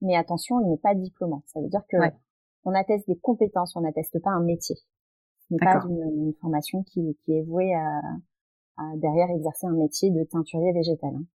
mais 0.01 0.15
attention, 0.15 0.59
il 0.61 0.69
n'est 0.69 0.77
pas 0.77 0.95
diplômant. 0.95 1.43
Ça 1.47 1.61
veut 1.61 1.69
dire 1.69 1.83
que 1.89 1.97
on 2.65 2.73
atteste 2.73 3.07
des 3.07 3.17
compétences, 3.17 3.75
on 3.75 3.81
n'atteste 3.81 4.21
pas 4.21 4.31
un 4.31 4.41
métier. 4.41 4.75
Ce 4.75 5.53
n'est 5.53 5.59
pas 5.59 5.81
une, 5.87 6.33
formation 6.39 6.83
qui, 6.83 7.17
qui, 7.23 7.33
est 7.33 7.43
vouée 7.43 7.73
à, 7.73 8.01
à, 8.77 8.83
derrière 8.97 9.29
exercer 9.29 9.67
un 9.67 9.73
métier 9.73 10.11
de 10.11 10.23
teinturier 10.23 10.73
végétal. 10.73 11.13
Hein. 11.15 11.25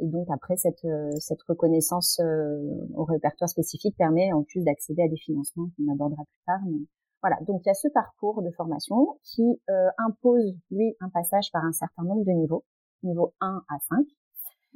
Et 0.00 0.06
donc 0.08 0.26
après, 0.30 0.56
cette, 0.56 0.84
euh, 0.84 1.10
cette 1.18 1.42
reconnaissance 1.42 2.18
euh, 2.20 2.86
au 2.94 3.04
répertoire 3.04 3.48
spécifique 3.48 3.96
permet 3.96 4.32
en 4.32 4.42
plus 4.42 4.64
d'accéder 4.64 5.02
à 5.02 5.08
des 5.08 5.16
financements 5.16 5.68
qu'on 5.76 5.92
abordera 5.92 6.24
plus 6.24 6.44
tard. 6.46 6.60
Mais 6.66 6.78
voilà, 7.22 7.36
donc 7.46 7.62
il 7.64 7.68
y 7.68 7.70
a 7.70 7.74
ce 7.74 7.88
parcours 7.88 8.42
de 8.42 8.50
formation 8.50 9.18
qui 9.22 9.60
euh, 9.70 9.88
impose, 9.98 10.54
lui, 10.70 10.96
un 11.00 11.08
passage 11.10 11.50
par 11.52 11.64
un 11.64 11.72
certain 11.72 12.02
nombre 12.02 12.24
de 12.24 12.32
niveaux, 12.32 12.64
niveau 13.02 13.34
1 13.40 13.62
à 13.68 13.78
5. 13.88 14.04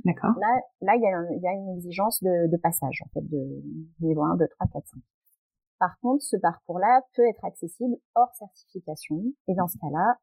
D'accord. 0.04 0.30
Là, 0.38 0.60
là, 0.82 0.94
il 0.94 1.02
y 1.02 1.06
a, 1.06 1.32
il 1.34 1.42
y 1.42 1.48
a 1.48 1.52
une 1.52 1.76
exigence 1.76 2.22
de, 2.22 2.48
de, 2.48 2.56
passage, 2.56 3.02
en 3.04 3.08
fait, 3.12 3.28
de 3.28 3.62
niveau 4.00 4.22
1, 4.22 4.36
2, 4.36 4.46
3, 4.46 4.66
4, 4.72 4.86
5. 4.86 5.00
Par 5.80 5.98
contre, 6.00 6.22
ce 6.22 6.36
parcours-là 6.36 7.02
peut 7.14 7.26
être 7.28 7.44
accessible 7.44 7.96
hors 8.14 8.32
certification. 8.34 9.22
Et 9.48 9.54
dans 9.54 9.66
ce 9.66 9.78
cas-là, 9.78 10.16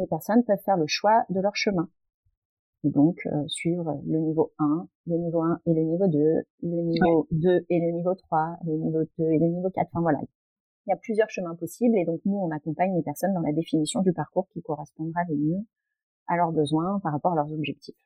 les 0.00 0.06
personnes 0.06 0.42
peuvent 0.44 0.62
faire 0.64 0.76
le 0.76 0.86
choix 0.86 1.24
de 1.28 1.40
leur 1.40 1.54
chemin. 1.54 1.88
Et 2.82 2.90
donc, 2.90 3.18
euh, 3.26 3.46
suivre 3.46 4.00
le 4.06 4.18
niveau 4.18 4.52
1, 4.58 4.88
le 5.06 5.16
niveau 5.18 5.42
1 5.42 5.60
et 5.66 5.74
le 5.74 5.82
niveau 5.82 6.06
2, 6.08 6.18
le 6.62 6.82
niveau 6.82 7.28
2 7.30 7.66
et 7.68 7.78
le 7.78 7.92
niveau 7.92 8.14
3, 8.14 8.58
le 8.64 8.72
niveau 8.72 9.02
2 9.18 9.24
et 9.24 9.38
le 9.38 9.46
niveau 9.48 9.68
4. 9.70 9.88
Enfin, 9.92 10.00
voilà. 10.00 10.18
Il 10.86 10.90
y 10.90 10.92
a 10.92 10.96
plusieurs 10.96 11.28
chemins 11.28 11.54
possibles. 11.54 11.96
Et 11.98 12.06
donc, 12.06 12.20
nous, 12.24 12.38
on 12.38 12.50
accompagne 12.50 12.96
les 12.96 13.02
personnes 13.02 13.34
dans 13.34 13.42
la 13.42 13.52
définition 13.52 14.00
du 14.00 14.12
parcours 14.14 14.48
qui 14.48 14.62
correspondra 14.62 15.20
le 15.28 15.36
mieux 15.36 15.60
à 16.26 16.36
leurs 16.36 16.52
besoins 16.52 17.00
par 17.00 17.12
rapport 17.12 17.32
à 17.32 17.36
leurs 17.36 17.52
objectifs. 17.52 18.00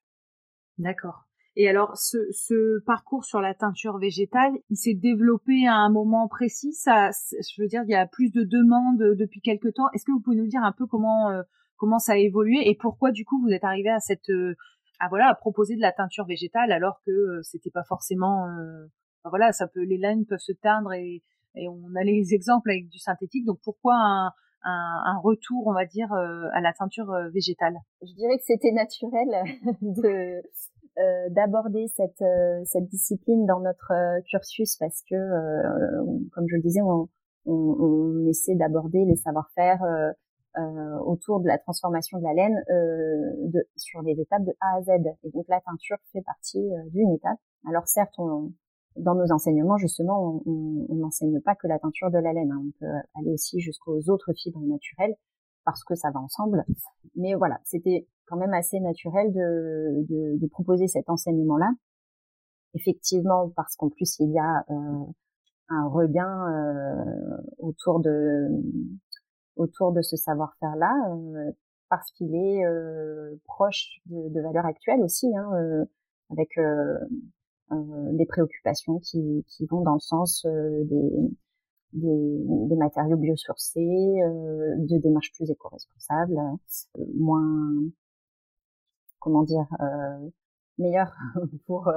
D'accord. 0.79 1.29
Et 1.57 1.69
alors, 1.69 1.97
ce, 1.97 2.19
ce, 2.33 2.83
parcours 2.85 3.25
sur 3.25 3.41
la 3.41 3.55
teinture 3.55 3.99
végétale, 3.99 4.53
il 4.71 4.77
s'est 4.77 4.95
développé 4.95 5.69
à 5.69 5.77
un 5.77 5.89
moment 5.89 6.27
précis? 6.27 6.73
Ça, 6.73 7.11
je 7.31 7.63
veux 7.63 7.69
dire, 7.69 7.83
il 7.85 7.91
y 7.91 7.95
a 7.95 8.09
plus 8.09 8.31
de 8.31 8.43
demandes 8.43 9.17
depuis 9.17 9.41
quelque 9.41 9.69
temps. 9.69 9.89
Est-ce 9.93 10.05
que 10.05 10.11
vous 10.11 10.21
pouvez 10.21 10.37
nous 10.37 10.49
dire 10.49 10.65
un 10.65 10.73
peu 10.73 10.87
comment 10.87 11.31
euh, 11.31 11.43
comment 11.77 11.99
ça 11.99 12.13
a 12.13 12.17
évolué 12.17 12.69
et 12.69 12.77
pourquoi 12.77 13.11
du 13.11 13.25
coup 13.25 13.41
vous 13.43 13.51
êtes 13.51 13.65
arrivé 13.65 13.91
à 13.91 14.01
cette 14.01 14.31
euh, 14.31 14.55
à 15.01 15.09
voilà 15.09 15.29
à 15.29 15.35
proposer 15.35 15.77
de 15.77 15.81
la 15.81 15.93
teinture 15.93 16.27
végétale 16.27 16.73
alors 16.73 17.01
que 17.05 17.11
euh, 17.11 17.43
c'était 17.43 17.71
pas 17.71 17.85
forcément 17.85 18.47
voilà 19.25 19.53
ça 19.53 19.67
peut 19.67 19.83
les 19.83 19.99
laines 19.99 20.27
peuvent 20.27 20.39
se 20.39 20.53
teindre 20.53 20.93
et, 20.93 21.23
et 21.57 21.69
on 21.69 21.95
a 21.97 22.05
les 22.05 22.35
exemples 22.35 22.71
avec 22.71 22.89
du 22.89 22.99
synthétique. 22.99 23.45
Donc 23.45 23.59
pourquoi 23.63 23.95
un, 23.95 24.27
un, 24.65 25.03
un, 25.05 25.19
retour, 25.19 25.67
on 25.67 25.73
va 25.73 25.87
dire, 25.87 26.13
à 26.13 26.61
la 26.61 26.73
teinture 26.73 27.13
végétale? 27.33 27.77
Je 28.03 28.13
dirais 28.13 28.37
que 28.39 28.45
c'était 28.45 28.73
naturel 28.73 29.29
de 29.83 30.43
euh, 30.97 31.29
d'aborder 31.31 31.89
cette 31.89 32.23
euh, 32.23 32.63
cette 32.65 32.87
discipline 32.87 33.47
dans 33.47 33.59
notre 33.59 33.91
euh, 33.91 34.21
cursus 34.31 34.77
parce 34.77 35.03
que, 35.11 35.17
comme 36.31 36.47
je 36.49 36.55
le 36.55 36.63
disais, 36.63 36.83
on, 36.83 37.09
on, 37.47 37.53
on 37.53 38.27
essaie 38.29 38.55
d'aborder 38.55 39.05
les 39.05 39.17
savoir-faire 39.17 39.81
autour 41.05 41.41
de 41.41 41.49
la 41.49 41.59
transformation 41.59 42.19
de 42.19 42.25
la 42.25 42.35
laine 42.35 42.63
de, 43.53 43.67
sur 43.77 44.03
les 44.03 44.21
étapes 44.21 44.45
de 44.45 44.53
A 44.61 44.77
à 44.77 44.83
Z. 44.83 44.91
Et 45.23 45.31
donc 45.31 45.47
la 45.49 45.61
teinture 45.61 45.99
fait 46.13 46.23
partie 46.23 46.65
d'une 46.93 47.13
étape. 47.13 47.39
Alors 47.69 47.87
certes, 47.87 48.15
on, 48.19 48.53
dans 48.97 49.15
nos 49.15 49.33
enseignements, 49.33 49.77
justement, 49.77 50.43
on 50.47 50.95
n'enseigne 50.95 51.41
pas 51.41 51.55
que 51.55 51.67
la 51.67 51.79
teinture 51.79 52.11
de 52.11 52.19
la 52.19 52.33
laine. 52.33 52.53
Hein. 52.53 52.63
On 52.65 52.71
peut 52.79 52.93
aller 53.15 53.33
aussi 53.33 53.61
jusqu'aux 53.61 54.01
autres 54.09 54.33
fibres 54.35 54.63
naturelles 54.67 55.15
parce 55.65 55.83
que 55.83 55.95
ça 55.95 56.11
va 56.11 56.21
ensemble. 56.21 56.65
Mais 57.17 57.35
voilà, 57.35 57.59
c'était 57.65 58.07
quand 58.27 58.37
même 58.37 58.55
assez 58.55 58.81
naturel 58.81 59.33
de, 59.33 60.07
de, 60.09 60.39
de 60.39 60.47
proposer 60.47 60.87
cet 60.87 61.11
enseignement-là. 61.11 61.73
Effectivement, 62.75 63.51
parce 63.55 63.77
qu'en 63.77 63.89
plus 63.89 64.19
il 64.19 64.33
y 64.33 64.39
a 64.39 64.65
euh, 64.71 65.05
un 65.69 65.89
regain 65.89 66.49
euh, 66.49 67.37
autour 67.59 68.01
de 68.01 68.49
autour 69.57 69.93
de 69.93 70.03
ce 70.03 70.17
savoir-faire-là, 70.17 70.93
euh, 71.11 71.53
parce 71.91 72.11
qu'il 72.13 72.35
est 72.35 72.65
euh, 72.65 73.37
proche 73.45 74.01
de, 74.07 74.29
de 74.29 74.41
valeurs 74.41 74.67
actuelles 74.67 75.03
aussi, 75.03 75.29
hein, 75.37 75.51
euh, 75.55 75.85
avec 76.31 76.51
des 77.71 78.27
préoccupations 78.27 78.99
qui, 79.01 79.45
qui 79.49 79.67
vont 79.67 79.83
dans 79.83 79.95
le 79.95 80.01
sens 80.01 80.47
des 80.47 81.31
des, 81.95 82.45
des 82.69 82.77
matériaux 82.77 83.17
biosourcés, 83.17 83.81
euh, 83.81 84.75
de 84.79 84.99
démarches 84.99 85.33
plus 85.33 85.51
éco-responsables, 85.51 86.37
euh, 86.99 87.05
moins, 87.17 87.85
comment 89.21 89.45
dire, 89.45 89.67
euh, 89.81 90.29
meilleur 90.79 91.13
pour 91.67 91.91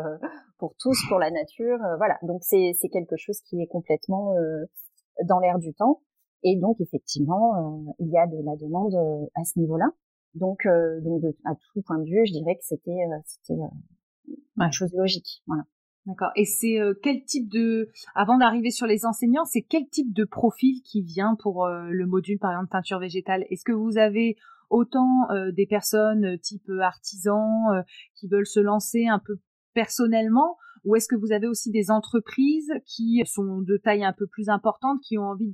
pour 0.59 0.75
tous, 0.79 0.97
pour 1.09 1.19
la 1.19 1.31
nature, 1.31 1.77
voilà. 1.97 2.17
Donc 2.23 2.43
c'est 2.43 2.73
c'est 2.79 2.89
quelque 2.89 3.17
chose 3.17 3.41
qui 3.41 3.61
est 3.61 3.67
complètement 3.67 4.35
dans 5.25 5.39
l'air 5.39 5.59
du 5.59 5.73
temps. 5.73 6.01
Et 6.43 6.55
donc 6.57 6.79
effectivement, 6.79 7.95
il 7.99 8.09
y 8.09 8.17
a 8.17 8.27
de 8.27 8.37
la 8.43 8.55
demande 8.55 8.95
à 9.35 9.43
ce 9.43 9.59
niveau-là. 9.59 9.87
Donc, 10.35 10.67
donc 11.03 11.21
de, 11.21 11.35
à 11.45 11.55
tout 11.73 11.81
point 11.81 11.97
de 11.99 12.05
vue, 12.05 12.25
je 12.27 12.33
dirais 12.33 12.55
que 12.55 12.63
c'était 12.63 12.99
c'était 13.25 13.59
une 14.57 14.71
chose 14.71 14.93
logique. 14.93 15.41
Voilà. 15.47 15.63
D'accord. 16.07 16.31
Et 16.37 16.45
c'est 16.45 16.79
euh, 16.79 16.93
quel 17.03 17.25
type 17.25 17.49
de, 17.49 17.89
avant 18.15 18.37
d'arriver 18.37 18.71
sur 18.71 18.87
les 18.87 19.05
enseignants, 19.05 19.43
c'est 19.43 19.61
quel 19.61 19.89
type 19.89 20.13
de 20.13 20.23
profil 20.23 20.81
qui 20.83 21.01
vient 21.01 21.35
pour 21.35 21.65
euh, 21.65 21.89
le 21.89 22.05
module, 22.07 22.39
par 22.39 22.51
exemple, 22.51 22.69
teinture 22.69 22.99
végétale? 22.99 23.45
Est-ce 23.49 23.65
que 23.65 23.73
vous 23.73 23.97
avez 23.97 24.37
autant 24.69 25.29
euh, 25.31 25.51
des 25.51 25.67
personnes 25.67 26.39
type 26.39 26.69
artisans 26.79 27.83
qui 28.15 28.29
veulent 28.29 28.47
se 28.47 28.61
lancer 28.61 29.05
un 29.07 29.19
peu 29.19 29.35
personnellement 29.73 30.55
ou 30.87 30.95
est-ce 30.95 31.07
que 31.07 31.15
vous 31.15 31.31
avez 31.31 31.47
aussi 31.47 31.69
des 31.69 31.91
entreprises 31.91 32.71
qui 32.85 33.21
sont 33.25 33.61
de 33.61 33.77
taille 33.77 34.05
un 34.05 34.13
peu 34.13 34.25
plus 34.25 34.49
importante 34.49 34.99
qui 35.01 35.17
ont 35.17 35.25
envie 35.25 35.53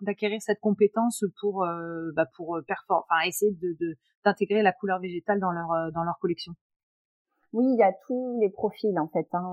d'acquérir 0.00 0.40
cette 0.40 0.60
compétence 0.60 1.24
pour 1.40 1.66
bah 2.14 2.26
pour 2.36 2.58
performer 2.66 3.04
enfin 3.10 3.26
essayer 3.26 3.52
d'intégrer 4.24 4.62
la 4.62 4.72
couleur 4.72 5.00
végétale 5.00 5.40
dans 5.40 5.50
leur 5.50 5.92
dans 5.92 6.04
leur 6.04 6.18
collection? 6.20 6.54
Oui, 7.52 7.64
il 7.66 7.78
y 7.78 7.82
a 7.82 7.92
tous 8.06 8.38
les 8.40 8.48
profils 8.48 8.98
en 8.98 9.08
fait. 9.08 9.26
Hein. 9.32 9.44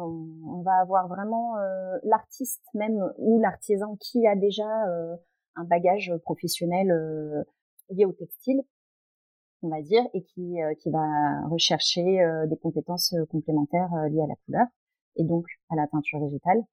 On, 0.46 0.62
va 0.62 0.80
avoir 0.82 1.08
vraiment 1.08 1.58
euh, 1.58 1.98
l'artiste 2.04 2.64
même 2.76 3.00
ou 3.18 3.40
l'artisan 3.40 3.96
qui 4.00 4.28
a 4.28 4.36
déjà 4.36 4.88
euh, 4.88 5.16
un 5.56 5.64
bagage 5.64 6.14
professionnel 6.24 6.92
euh, 6.92 7.44
lié 7.90 8.06
au 8.06 8.12
textile, 8.12 8.62
on 9.64 9.70
va 9.70 9.82
dire, 9.82 10.04
et 10.14 10.24
qui, 10.24 10.58
qui 10.80 10.92
va 10.92 11.48
rechercher 11.48 12.20
des 12.48 12.58
compétences 12.58 13.16
complémentaires 13.32 13.90
liées 14.10 14.22
à 14.22 14.28
la 14.28 14.36
couleur 14.46 14.68
et 15.18 15.24
donc 15.24 15.46
à 15.70 15.76
la 15.76 15.88
teinture 15.88 16.20
végétale. 16.24 16.64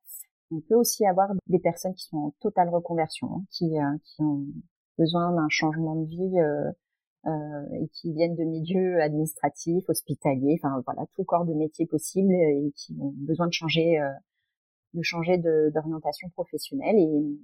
On 0.51 0.61
peut 0.61 0.77
aussi 0.77 1.05
avoir 1.07 1.29
des 1.49 1.59
personnes 1.59 1.95
qui 1.95 2.05
sont 2.05 2.19
en 2.19 2.35
totale 2.41 2.69
reconversion, 2.69 3.29
hein, 3.33 3.45
qui, 3.51 3.71
qui 4.05 4.23
ont 4.23 4.45
besoin 4.99 5.33
d'un 5.33 5.49
changement 5.49 5.97
de 5.97 6.07
vie 6.07 6.39
euh, 7.27 7.65
et 7.81 7.89
qui 7.89 8.13
viennent 8.13 8.37
de 8.37 8.45
milieux 8.45 9.01
administratifs, 9.01 9.89
hospitaliers, 9.89 10.59
enfin 10.63 10.83
voilà, 10.85 11.07
tout 11.15 11.25
corps 11.25 11.47
de 11.47 11.55
métier 11.55 11.87
possible 11.87 12.35
et 12.35 12.71
qui 12.77 12.95
ont 13.01 13.15
besoin 13.17 13.47
de 13.47 13.53
changer, 13.53 13.99
euh, 13.99 14.11
de 14.93 15.03
changer 15.03 15.39
d'orientation 15.39 16.29
professionnelle 16.31 16.97
et, 16.99 17.39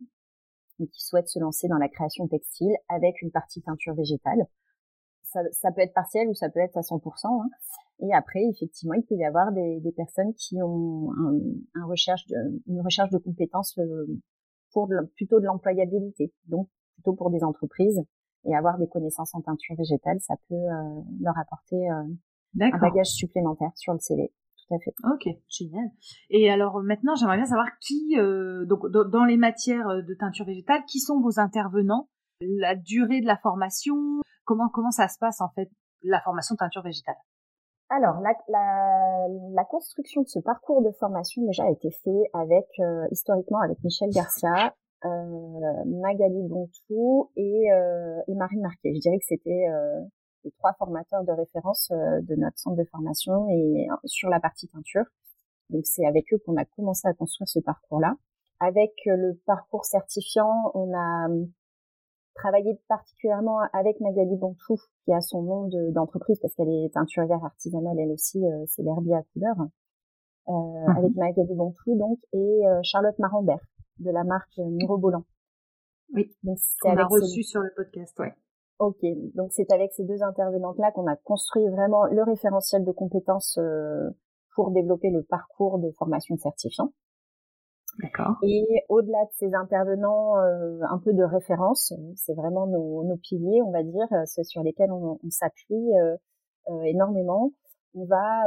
et, 0.80 0.86
qui 0.86 1.02
souhaitent 1.02 1.30
se 1.30 1.38
lancer 1.38 1.66
dans 1.66 1.78
la 1.78 1.88
création 1.88 2.28
textile 2.28 2.76
avec 2.90 3.22
une 3.22 3.30
partie 3.30 3.62
teinture 3.62 3.94
végétale. 3.94 4.46
Ça, 5.22 5.40
ça 5.52 5.72
peut 5.72 5.80
être 5.80 5.94
partiel 5.94 6.28
ou 6.28 6.34
ça 6.34 6.50
peut 6.50 6.60
être 6.60 6.76
à 6.76 6.82
100%. 6.82 7.00
Hein. 7.26 7.48
Et 8.02 8.14
après, 8.14 8.40
effectivement, 8.50 8.94
il 8.94 9.04
peut 9.04 9.14
y 9.14 9.24
avoir 9.24 9.52
des, 9.52 9.80
des 9.80 9.92
personnes 9.92 10.32
qui 10.34 10.62
ont 10.62 11.12
un, 11.12 11.38
un 11.80 11.86
recherche 11.86 12.26
de, 12.28 12.36
une 12.66 12.80
recherche 12.80 13.10
de 13.10 13.18
compétences 13.18 13.78
euh, 13.78 14.06
pour 14.72 14.88
plutôt 15.16 15.40
de 15.40 15.46
l'employabilité, 15.46 16.32
donc 16.46 16.68
plutôt 16.94 17.14
pour 17.14 17.30
des 17.30 17.42
entreprises 17.42 18.02
et 18.44 18.56
avoir 18.56 18.78
des 18.78 18.88
connaissances 18.88 19.34
en 19.34 19.40
teinture 19.42 19.76
végétale, 19.76 20.18
ça 20.20 20.34
peut 20.48 20.54
euh, 20.54 21.00
leur 21.20 21.36
apporter 21.38 21.76
euh, 21.90 22.04
un 22.60 22.78
bagage 22.78 23.08
supplémentaire 23.08 23.70
sur 23.74 23.92
le 23.92 23.98
CV. 23.98 24.32
Tout 24.56 24.74
à 24.74 24.78
fait. 24.78 24.94
Ok, 25.12 25.36
génial. 25.48 25.90
Et 26.30 26.50
alors 26.50 26.80
maintenant, 26.82 27.14
j'aimerais 27.14 27.36
bien 27.36 27.46
savoir 27.46 27.66
qui, 27.80 28.16
euh, 28.18 28.64
donc 28.66 28.86
dans 28.88 29.24
les 29.24 29.36
matières 29.36 29.88
de 29.88 30.14
teinture 30.14 30.46
végétale, 30.46 30.84
qui 30.86 31.00
sont 31.00 31.20
vos 31.20 31.38
intervenants, 31.40 32.08
la 32.40 32.74
durée 32.74 33.20
de 33.20 33.26
la 33.26 33.36
formation, 33.36 33.96
comment 34.44 34.68
comment 34.68 34.90
ça 34.90 35.08
se 35.08 35.18
passe 35.18 35.40
en 35.40 35.50
fait 35.50 35.70
la 36.02 36.20
formation 36.20 36.54
teinture 36.56 36.82
végétale? 36.82 37.16
Alors, 37.90 38.20
la, 38.20 38.32
la, 38.48 39.26
la, 39.52 39.64
construction 39.64 40.22
de 40.22 40.28
ce 40.28 40.38
parcours 40.38 40.80
de 40.80 40.92
formation 40.92 41.42
déjà 41.44 41.64
a 41.64 41.70
été 41.70 41.90
fait 41.90 42.30
avec 42.32 42.66
historiquement 43.10 43.60
avec 43.60 43.82
Michel 43.82 44.10
Garcia 44.10 44.74
euh, 45.06 45.84
Magali 45.86 46.42
Bontou 46.42 47.30
et, 47.36 47.72
euh, 47.72 48.20
et 48.28 48.34
Marine 48.34 48.60
Marquet. 48.60 48.92
Je 48.94 49.00
dirais 49.00 49.18
que 49.18 49.24
c'était 49.26 49.66
euh, 49.68 50.00
les 50.44 50.50
trois 50.52 50.74
formateurs 50.74 51.24
de 51.24 51.32
référence 51.32 51.90
de 51.90 52.34
notre 52.34 52.58
centre 52.58 52.76
de 52.76 52.84
formation 52.84 53.48
et 53.48 53.86
sur 54.04 54.28
la 54.28 54.40
partie 54.40 54.68
teinture. 54.68 55.04
Donc 55.70 55.86
c'est 55.86 56.04
avec 56.04 56.32
eux 56.32 56.38
qu'on 56.44 56.56
a 56.56 56.64
commencé 56.64 57.08
à 57.08 57.14
construire 57.14 57.48
ce 57.48 57.60
parcours-là. 57.60 58.14
Avec 58.58 58.92
le 59.06 59.40
parcours 59.46 59.86
certifiant, 59.86 60.70
on 60.74 60.92
a 60.94 61.28
travaillé 62.34 62.78
particulièrement 62.88 63.60
avec 63.72 64.00
Magali 64.00 64.36
Bontou, 64.36 64.76
qui 65.04 65.12
a 65.12 65.20
son 65.20 65.42
nom 65.42 65.68
d'entreprise 65.90 66.38
parce 66.40 66.54
qu'elle 66.54 66.68
est 66.68 66.92
teinturière 66.94 67.44
artisanale, 67.44 67.98
elle 67.98 68.12
aussi, 68.12 68.42
c'est 68.66 68.82
l'herbier 68.82 69.14
à 69.14 69.22
couleur. 69.32 69.56
Euh, 70.48 70.52
mhm. 70.52 70.96
avec 70.96 71.16
Magali 71.16 71.54
Bontou 71.54 71.96
donc 71.96 72.18
et 72.32 72.62
Charlotte 72.82 73.18
Marambert 73.18 73.60
de 73.98 74.10
la 74.10 74.24
marque 74.24 74.58
Mirobolan. 74.58 75.24
Oui, 76.12 76.34
on 76.44 76.96
a 76.96 77.04
reçu 77.04 77.42
sur 77.42 77.60
le 77.60 77.70
podcast, 77.76 78.18
ouais. 78.18 78.34
Ok, 78.80 79.04
donc 79.34 79.52
c'est 79.52 79.70
avec 79.72 79.92
ces 79.92 80.04
deux 80.04 80.22
intervenantes-là 80.22 80.90
qu'on 80.92 81.06
a 81.06 81.14
construit 81.14 81.68
vraiment 81.68 82.06
le 82.06 82.22
référentiel 82.22 82.82
de 82.82 82.92
compétences 82.92 83.58
euh, 83.58 84.08
pour 84.54 84.70
développer 84.70 85.10
le 85.10 85.22
parcours 85.22 85.78
de 85.78 85.90
formation 85.98 86.38
certifiant. 86.38 86.90
Et 88.42 88.84
au-delà 88.88 89.24
de 89.24 89.30
ces 89.32 89.54
intervenants, 89.54 90.38
euh, 90.38 90.80
un 90.88 90.98
peu 90.98 91.12
de 91.12 91.22
référence, 91.22 91.92
c'est 92.16 92.34
vraiment 92.34 92.66
nos, 92.66 93.04
nos, 93.04 93.16
piliers, 93.16 93.62
on 93.62 93.70
va 93.70 93.82
dire, 93.82 94.06
ceux 94.26 94.44
sur 94.44 94.62
lesquels 94.62 94.92
on, 94.92 95.18
s'appuie 95.28 95.94
euh, 95.98 96.16
euh 96.68 96.82
énormément. 96.82 97.52
On 97.94 98.04
va, 98.04 98.44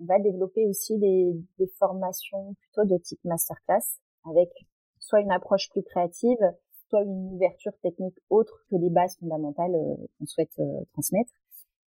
on 0.00 0.04
va 0.04 0.18
développer 0.18 0.66
aussi 0.66 0.98
des, 0.98 1.32
des 1.58 1.68
formations 1.78 2.54
plutôt 2.60 2.84
de 2.84 2.96
type 2.98 3.20
masterclass 3.24 4.00
avec 4.28 4.50
soit 4.98 5.20
une 5.20 5.30
approche 5.30 5.70
plus 5.70 5.82
créative, 5.82 6.38
soit 6.88 7.02
une 7.02 7.34
ouverture 7.34 7.72
technique 7.82 8.18
autre 8.30 8.64
que 8.70 8.76
les 8.76 8.90
bases 8.90 9.16
fondamentales 9.18 9.74
euh, 9.74 9.96
qu'on 10.18 10.26
souhaite 10.26 10.58
euh, 10.58 10.84
transmettre. 10.92 11.32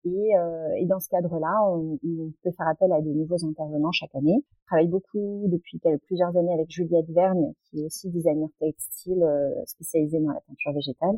Et, 0.08 0.38
euh, 0.38 0.74
et, 0.78 0.86
dans 0.86 1.00
ce 1.00 1.10
cadre-là, 1.10 1.54
on, 1.68 2.00
on, 2.04 2.32
peut 2.44 2.52
faire 2.52 2.68
appel 2.68 2.92
à 2.92 3.02
des 3.02 3.14
nouveaux 3.14 3.44
intervenants 3.46 3.92
chaque 3.92 4.16
année. 4.16 4.44
Je 4.62 4.66
travaille 4.68 4.88
beaucoup 4.88 5.46
depuis 5.48 5.80
plusieurs 6.06 6.36
années 6.38 6.54
avec 6.54 6.70
Juliette 6.70 7.10
Vergne, 7.10 7.54
qui 7.64 7.82
est 7.82 7.86
aussi 7.86 8.10
designer 8.10 8.50
textile 8.60 9.26
spécialisée 9.66 10.20
dans 10.20 10.32
la 10.32 10.42
peinture 10.42 10.74
végétale. 10.74 11.18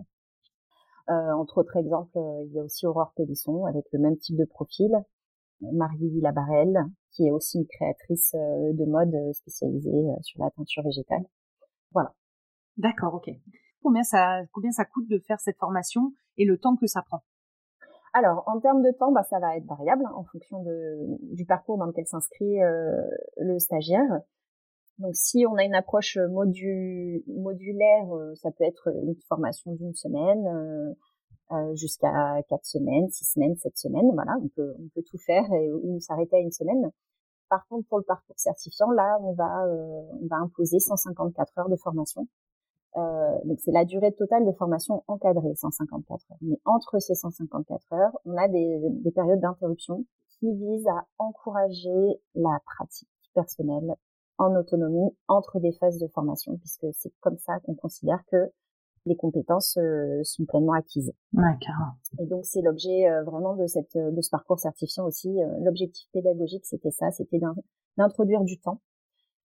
Euh, 1.09 1.31
entre 1.33 1.59
autres 1.59 1.77
exemples, 1.77 2.19
il 2.45 2.53
y 2.53 2.59
a 2.59 2.63
aussi 2.63 2.85
Aurore 2.85 3.13
Pélisson 3.15 3.65
avec 3.65 3.85
le 3.91 3.99
même 3.99 4.17
type 4.17 4.37
de 4.37 4.45
profil. 4.45 4.91
Marie 5.73 6.21
Labarelle, 6.21 6.85
qui 7.11 7.27
est 7.27 7.31
aussi 7.31 7.57
une 7.57 7.67
créatrice 7.67 8.31
de 8.33 8.85
mode 8.85 9.13
spécialisée 9.33 10.05
sur 10.21 10.41
la 10.41 10.51
peinture 10.51 10.83
végétale. 10.83 11.25
Voilà. 11.91 12.13
D'accord, 12.77 13.15
ok. 13.15 13.29
Combien 13.81 14.03
ça 14.03 14.85
coûte 14.93 15.09
de 15.09 15.19
faire 15.19 15.39
cette 15.41 15.57
formation 15.57 16.13
et 16.37 16.45
le 16.45 16.57
temps 16.57 16.77
que 16.77 16.87
ça 16.87 17.01
prend? 17.01 17.23
Alors, 18.13 18.43
en 18.47 18.59
termes 18.59 18.81
de 18.81 18.91
temps, 18.91 19.11
bah, 19.11 19.23
ça 19.23 19.39
va 19.39 19.57
être 19.57 19.65
variable 19.65 20.03
hein, 20.05 20.13
en 20.15 20.23
fonction 20.23 20.63
du 21.33 21.45
parcours 21.45 21.77
dans 21.77 21.85
lequel 21.85 22.07
s'inscrit 22.07 22.61
euh, 22.61 23.01
le 23.37 23.59
stagiaire. 23.59 24.21
Donc, 24.97 25.15
si 25.15 25.45
on 25.45 25.55
a 25.55 25.63
une 25.63 25.75
approche 25.75 26.17
modu 26.17 27.23
modulaire, 27.27 28.13
euh, 28.13 28.35
ça 28.35 28.51
peut 28.51 28.65
être 28.65 28.89
une 29.03 29.15
formation 29.27 29.71
d'une 29.73 29.93
semaine 29.93 30.95
euh, 31.51 31.75
jusqu'à 31.75 32.41
quatre 32.47 32.65
semaines, 32.65 33.09
six 33.09 33.25
semaines, 33.25 33.55
sept 33.57 33.77
semaines. 33.77 34.11
Voilà, 34.13 34.35
on 34.43 34.49
peut, 34.49 34.73
on 34.77 34.87
peut 34.93 35.03
tout 35.03 35.17
faire 35.17 35.45
et, 35.53 35.71
ou 35.71 35.99
s'arrêter 35.99 36.35
à 36.35 36.39
une 36.39 36.51
semaine. 36.51 36.91
Par 37.49 37.65
contre, 37.67 37.87
pour 37.87 37.97
le 37.97 38.03
parcours 38.03 38.35
certifiant, 38.37 38.91
là, 38.91 39.17
euh, 39.17 40.01
on 40.21 40.27
va 40.27 40.35
imposer 40.37 40.79
154 40.79 41.57
heures 41.57 41.69
de 41.69 41.75
formation. 41.75 42.27
Euh, 42.97 43.37
donc 43.45 43.59
c'est 43.59 43.71
la 43.71 43.85
durée 43.85 44.11
totale 44.13 44.45
de 44.45 44.51
formation 44.51 45.03
encadrée, 45.07 45.53
154 45.55 46.31
heures. 46.31 46.37
Mais 46.41 46.59
entre 46.65 46.99
ces 46.99 47.15
154 47.15 47.93
heures, 47.93 48.17
on 48.25 48.35
a 48.35 48.47
des, 48.47 48.79
des 48.81 49.11
périodes 49.11 49.39
d'interruption 49.39 50.05
qui 50.39 50.53
visent 50.53 50.87
à 50.87 51.05
encourager 51.17 52.19
la 52.35 52.59
pratique 52.65 53.09
personnelle 53.33 53.95
en 54.37 54.55
autonomie 54.55 55.11
entre 55.27 55.59
des 55.59 55.73
phases 55.73 55.99
de 55.99 56.07
formation, 56.07 56.57
puisque 56.57 56.87
c'est 56.93 57.11
comme 57.19 57.37
ça 57.37 57.59
qu'on 57.59 57.75
considère 57.75 58.23
que 58.31 58.51
les 59.05 59.15
compétences 59.15 59.77
euh, 59.77 60.21
sont 60.23 60.45
pleinement 60.45 60.73
acquises. 60.73 61.13
Ouais. 61.33 61.57
Et 62.19 62.25
donc 62.25 62.45
c'est 62.45 62.61
l'objet 62.61 63.09
euh, 63.09 63.23
vraiment 63.23 63.55
de 63.55 63.65
cette 63.67 63.95
de 63.95 64.21
ce 64.21 64.29
parcours 64.29 64.59
certifiant 64.59 65.05
aussi. 65.05 65.41
Euh, 65.41 65.47
l'objectif 65.61 66.07
pédagogique, 66.11 66.65
c'était 66.65 66.91
ça, 66.91 67.11
c'était 67.11 67.39
d'introduire 67.97 68.43
du 68.43 68.59
temps 68.59 68.81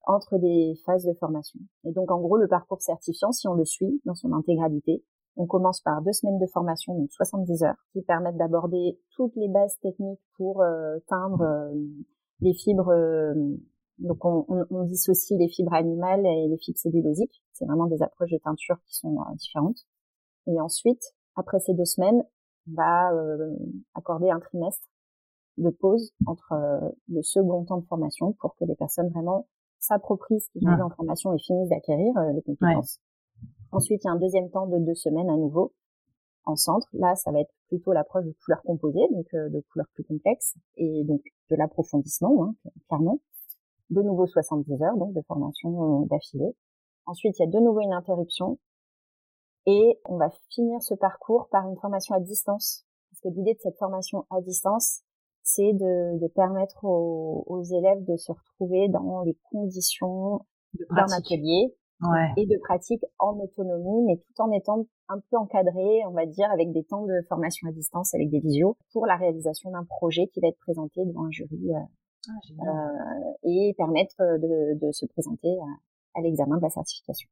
entre 0.06 0.38
des 0.38 0.74
phases 0.84 1.04
de 1.04 1.14
formation. 1.14 1.60
Et 1.84 1.92
donc 1.92 2.10
en 2.10 2.20
gros, 2.20 2.36
le 2.36 2.48
parcours 2.48 2.82
certifiant, 2.82 3.32
si 3.32 3.48
on 3.48 3.54
le 3.54 3.64
suit 3.64 4.00
dans 4.04 4.14
son 4.14 4.32
intégralité, 4.32 5.04
on 5.36 5.46
commence 5.46 5.80
par 5.80 6.00
deux 6.02 6.12
semaines 6.12 6.38
de 6.38 6.46
formation, 6.46 6.94
donc 6.94 7.10
70 7.10 7.64
heures, 7.64 7.84
qui 7.92 8.02
permettent 8.02 8.36
d'aborder 8.36 9.00
toutes 9.16 9.34
les 9.34 9.48
bases 9.48 9.78
techniques 9.80 10.22
pour 10.36 10.62
teindre 11.08 11.72
les 12.40 12.54
fibres 12.54 12.92
donc 13.98 14.24
on, 14.24 14.44
on, 14.48 14.66
on, 14.70 14.84
dissocie 14.84 15.38
les 15.38 15.48
fibres 15.48 15.74
animales 15.74 16.26
et 16.26 16.48
les 16.48 16.58
fibres 16.58 16.78
cellulosiques. 16.78 17.42
C'est 17.52 17.64
vraiment 17.64 17.86
des 17.86 18.02
approches 18.02 18.30
de 18.30 18.38
teinture 18.38 18.76
qui 18.86 18.96
sont 18.96 19.16
euh, 19.20 19.34
différentes. 19.36 19.86
Et 20.46 20.60
ensuite, 20.60 21.02
après 21.36 21.60
ces 21.60 21.74
deux 21.74 21.84
semaines, 21.84 22.22
on 22.68 22.74
va 22.74 23.12
euh, 23.12 23.54
accorder 23.94 24.30
un 24.30 24.40
trimestre 24.40 24.88
de 25.58 25.70
pause 25.70 26.12
entre 26.26 26.52
euh, 26.52 26.90
le 27.08 27.22
second 27.22 27.64
temps 27.64 27.78
de 27.78 27.86
formation 27.86 28.32
pour 28.40 28.56
que 28.56 28.64
les 28.64 28.74
personnes 28.74 29.10
vraiment 29.10 29.46
s'approprient 29.84 30.40
ce 30.40 30.50
qu'ils 30.50 30.66
ont 30.68 30.76
vu 30.76 30.82
en 30.82 30.90
formation 30.90 31.32
et 31.34 31.38
finissent 31.38 31.68
d'acquérir 31.68 32.14
les 32.34 32.42
compétences. 32.42 33.00
Ensuite, 33.72 34.02
il 34.04 34.06
y 34.06 34.10
a 34.10 34.12
un 34.12 34.18
deuxième 34.18 34.50
temps 34.50 34.66
de 34.66 34.78
deux 34.78 34.94
semaines 34.94 35.30
à 35.30 35.36
nouveau 35.36 35.72
en 36.44 36.56
centre. 36.56 36.86
Là, 36.92 37.14
ça 37.16 37.32
va 37.32 37.40
être 37.40 37.52
plutôt 37.68 37.92
l'approche 37.92 38.24
de 38.24 38.34
couleurs 38.44 38.62
composées, 38.62 39.06
donc 39.10 39.26
de 39.32 39.64
couleurs 39.72 39.88
plus 39.94 40.04
complexes 40.04 40.54
et 40.76 41.04
donc 41.04 41.22
de 41.50 41.56
l'approfondissement, 41.56 42.44
hein, 42.44 42.54
clairement 42.88 43.20
de 43.90 44.02
nouveau 44.02 44.26
70 44.26 44.82
heures 44.82 44.96
donc 44.96 45.12
de 45.14 45.22
formation 45.22 46.02
euh, 46.02 46.06
d'affilée. 46.06 46.54
Ensuite, 47.06 47.38
il 47.38 47.42
y 47.42 47.46
a 47.46 47.50
de 47.50 47.58
nouveau 47.58 47.80
une 47.80 47.92
interruption 47.92 48.58
et 49.66 49.98
on 50.04 50.16
va 50.16 50.30
finir 50.50 50.82
ce 50.82 50.94
parcours 50.94 51.48
par 51.50 51.68
une 51.68 51.76
formation 51.76 52.14
à 52.14 52.20
distance. 52.20 52.84
Parce 53.10 53.20
que 53.22 53.28
l'idée 53.28 53.54
de 53.54 53.60
cette 53.60 53.76
formation 53.76 54.26
à 54.30 54.40
distance, 54.40 55.02
c'est 55.44 55.72
de, 55.72 56.18
de, 56.18 56.26
permettre 56.28 56.84
aux, 56.84 57.44
aux, 57.46 57.62
élèves 57.62 58.04
de 58.04 58.16
se 58.16 58.32
retrouver 58.32 58.88
dans 58.88 59.22
les 59.22 59.36
conditions 59.52 60.40
d'un 60.90 61.06
atelier 61.16 61.72
et 62.36 62.46
de 62.46 62.58
pratique 62.58 63.02
en 63.18 63.38
autonomie, 63.38 64.04
mais 64.06 64.16
tout 64.16 64.42
en 64.42 64.50
étant 64.50 64.86
un 65.08 65.20
peu 65.30 65.36
encadré, 65.36 66.02
on 66.06 66.12
va 66.12 66.26
dire, 66.26 66.50
avec 66.50 66.72
des 66.72 66.84
temps 66.84 67.04
de 67.04 67.14
formation 67.28 67.68
à 67.68 67.72
distance, 67.72 68.14
avec 68.14 68.30
des 68.30 68.40
visios, 68.40 68.76
pour 68.92 69.06
la 69.06 69.16
réalisation 69.16 69.70
d'un 69.70 69.84
projet 69.84 70.26
qui 70.28 70.40
va 70.40 70.48
être 70.48 70.58
présenté 70.58 71.04
devant 71.04 71.26
un 71.26 71.30
jury 71.30 71.70
euh, 71.70 71.78
ah, 72.28 72.32
euh, 72.50 73.32
et 73.44 73.74
permettre 73.76 74.16
de, 74.18 74.78
de, 74.78 74.92
se 74.92 75.06
présenter 75.06 75.48
à, 75.48 76.18
à 76.18 76.22
l'examen 76.22 76.56
de 76.56 76.62
la 76.62 76.70
certification. 76.70 77.28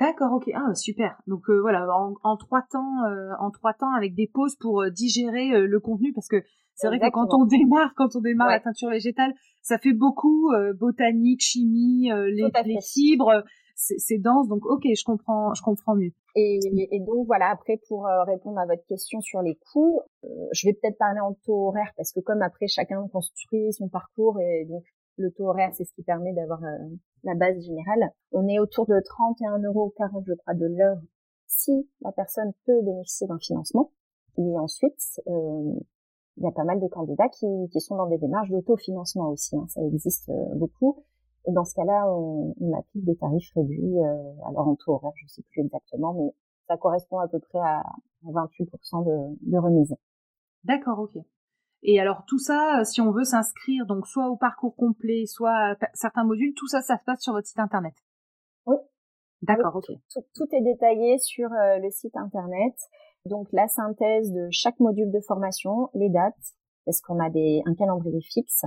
D'accord, 0.00 0.32
ok, 0.32 0.50
ah 0.54 0.74
super. 0.74 1.20
Donc 1.26 1.48
euh, 1.48 1.60
voilà, 1.60 1.86
en, 1.94 2.14
en, 2.22 2.36
trois 2.36 2.62
temps, 2.62 3.04
euh, 3.04 3.32
en 3.38 3.50
trois 3.50 3.74
temps 3.74 3.92
avec 3.94 4.14
des 4.14 4.26
pauses 4.26 4.56
pour 4.56 4.84
digérer 4.90 5.66
le 5.66 5.80
contenu, 5.80 6.12
parce 6.12 6.28
que 6.28 6.42
c'est 6.74 6.88
vrai 6.88 6.98
que 6.98 7.10
quand 7.10 7.34
on 7.34 7.44
démarre, 7.44 7.92
quand 7.96 8.16
on 8.16 8.20
démarre 8.20 8.48
la 8.48 8.60
teinture 8.60 8.90
végétale, 8.90 9.34
ça 9.60 9.78
fait 9.78 9.92
beaucoup 9.92 10.50
botanique, 10.78 11.40
chimie, 11.40 12.10
les, 12.10 12.48
les, 12.64 12.78
fibres, 12.80 13.44
c'est 13.74 14.18
dense, 14.18 14.48
donc 14.48 14.64
ok, 14.66 14.82
je 14.84 15.04
comprends, 15.04 15.54
je 15.54 15.62
comprends 15.62 15.94
mieux. 15.94 16.12
Et, 16.34 16.58
et 16.90 17.00
donc 17.00 17.26
voilà, 17.26 17.50
après 17.50 17.78
pour 17.88 18.06
euh, 18.06 18.24
répondre 18.24 18.58
à 18.58 18.66
votre 18.66 18.84
question 18.86 19.20
sur 19.20 19.42
les 19.42 19.58
coûts, 19.72 20.00
euh, 20.24 20.28
je 20.52 20.66
vais 20.66 20.72
peut-être 20.72 20.98
parler 20.98 21.20
en 21.20 21.34
taux 21.44 21.68
horaire 21.68 21.92
parce 21.96 22.12
que 22.12 22.20
comme 22.20 22.42
après 22.42 22.68
chacun 22.68 23.06
construit 23.08 23.72
son 23.72 23.88
parcours 23.88 24.40
et 24.40 24.64
donc 24.64 24.82
le 25.18 25.30
taux 25.30 25.48
horaire 25.48 25.70
c'est 25.74 25.84
ce 25.84 25.92
qui 25.92 26.02
permet 26.02 26.32
d'avoir 26.32 26.62
euh, 26.64 26.78
la 27.24 27.34
base 27.34 27.62
générale, 27.62 28.12
on 28.32 28.48
est 28.48 28.58
autour 28.58 28.86
de 28.86 28.98
31 29.04 29.58
euros 29.58 29.92
40 29.96 30.24
je 30.26 30.34
crois 30.34 30.54
de 30.54 30.66
l'heure 30.66 30.98
si 31.46 31.86
la 32.00 32.12
personne 32.12 32.52
peut 32.64 32.80
bénéficier 32.82 33.26
d'un 33.26 33.38
financement. 33.38 33.92
Et 34.38 34.58
ensuite, 34.58 35.20
il 36.36 36.44
y 36.44 36.46
a 36.46 36.52
pas 36.52 36.64
mal 36.64 36.80
de 36.80 36.86
candidats 36.88 37.28
qui, 37.28 37.46
qui 37.70 37.80
sont 37.80 37.96
dans 37.96 38.06
des 38.06 38.18
démarches 38.18 38.50
d'autofinancement 38.50 39.28
aussi, 39.28 39.56
hein, 39.56 39.66
ça 39.68 39.82
existe 39.82 40.30
beaucoup. 40.54 41.04
Et 41.46 41.52
dans 41.52 41.64
ce 41.64 41.74
cas-là, 41.74 42.06
on, 42.08 42.54
on, 42.60 42.78
applique 42.78 43.04
des 43.04 43.16
tarifs 43.16 43.50
réduits. 43.56 43.98
Euh, 43.98 44.32
alors 44.46 44.68
en 44.68 44.76
taux 44.76 44.92
horaire, 44.94 45.12
je 45.16 45.26
sais 45.26 45.42
plus 45.50 45.62
exactement, 45.62 46.14
mais 46.14 46.32
ça 46.68 46.76
correspond 46.76 47.18
à 47.18 47.28
peu 47.28 47.40
près 47.40 47.58
à 47.58 47.82
28% 48.24 49.04
de, 49.04 49.36
de 49.40 49.58
remise. 49.58 49.94
D'accord, 50.64 51.00
ok. 51.00 51.22
Et 51.82 51.98
alors 51.98 52.24
tout 52.26 52.38
ça, 52.38 52.80
euh, 52.80 52.84
si 52.84 53.00
on 53.00 53.10
veut 53.10 53.24
s'inscrire, 53.24 53.86
donc 53.86 54.06
soit 54.06 54.28
au 54.28 54.36
parcours 54.36 54.76
complet, 54.76 55.26
soit 55.26 55.72
à 55.72 55.76
certains 55.94 56.24
modules, 56.24 56.54
tout 56.54 56.68
ça, 56.68 56.80
ça 56.80 56.96
se 56.96 57.04
passe 57.04 57.20
sur 57.20 57.32
votre 57.32 57.48
site 57.48 57.58
internet? 57.58 57.94
Oui. 58.66 58.76
D'accord, 59.42 59.74
ok. 59.74 59.86
Tout, 60.34 60.46
est 60.52 60.60
détaillé 60.60 61.18
sur 61.18 61.52
euh, 61.52 61.78
le 61.78 61.90
site 61.90 62.16
internet. 62.16 62.74
Donc 63.26 63.48
la 63.52 63.68
synthèse 63.68 64.32
de 64.32 64.48
chaque 64.50 64.80
module 64.80 65.10
de 65.10 65.20
formation, 65.20 65.88
les 65.94 66.10
dates, 66.10 66.34
est-ce 66.86 67.02
qu'on 67.02 67.20
a 67.20 67.30
des, 67.30 67.62
un 67.66 67.74
calendrier 67.74 68.20
fixe, 68.20 68.64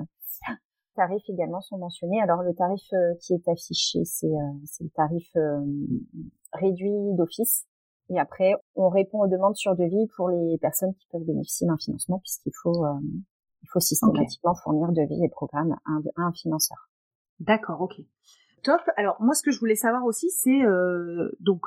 tarifs 0.96 1.30
également 1.30 1.62
sont 1.62 1.78
mentionnés. 1.78 2.22
Alors 2.22 2.42
le 2.42 2.54
tarif 2.54 2.82
euh, 2.94 3.14
qui 3.20 3.34
est 3.34 3.48
affiché, 3.48 4.04
c'est 4.06 4.28
euh, 4.28 4.54
le 4.80 4.90
tarif 4.90 5.30
euh, 5.36 5.60
réduit 6.54 7.14
d'office. 7.14 7.66
Et 8.10 8.20
après, 8.20 8.54
on 8.76 8.90
répond 8.90 9.22
aux 9.24 9.28
demandes 9.28 9.56
sur 9.56 9.76
devis 9.76 10.08
pour 10.16 10.30
les 10.30 10.58
personnes 10.60 10.94
qui 10.94 11.08
peuvent 11.12 11.26
bénéficier 11.26 11.68
d'un 11.68 11.78
financement, 11.78 12.20
puisqu'il 12.20 12.54
faut, 12.62 12.86
euh, 12.86 13.00
il 13.64 13.68
faut 13.72 13.80
systématiquement 13.80 14.54
fournir 14.56 14.92
devis 14.92 15.24
et 15.24 15.30
programme 15.30 15.76
à 15.86 15.92
un, 15.92 16.02
à 16.16 16.28
un 16.28 16.32
financeur. 16.32 16.90
D'accord, 17.40 17.82
ok. 17.82 17.96
Top. 18.64 18.82
Alors 18.98 19.16
moi, 19.20 19.34
ce 19.34 19.44
que 19.44 19.52
je 19.52 19.60
voulais 19.60 19.76
savoir 19.76 20.06
aussi, 20.06 20.30
c'est 20.30 20.64
euh, 20.64 21.32
donc 21.40 21.62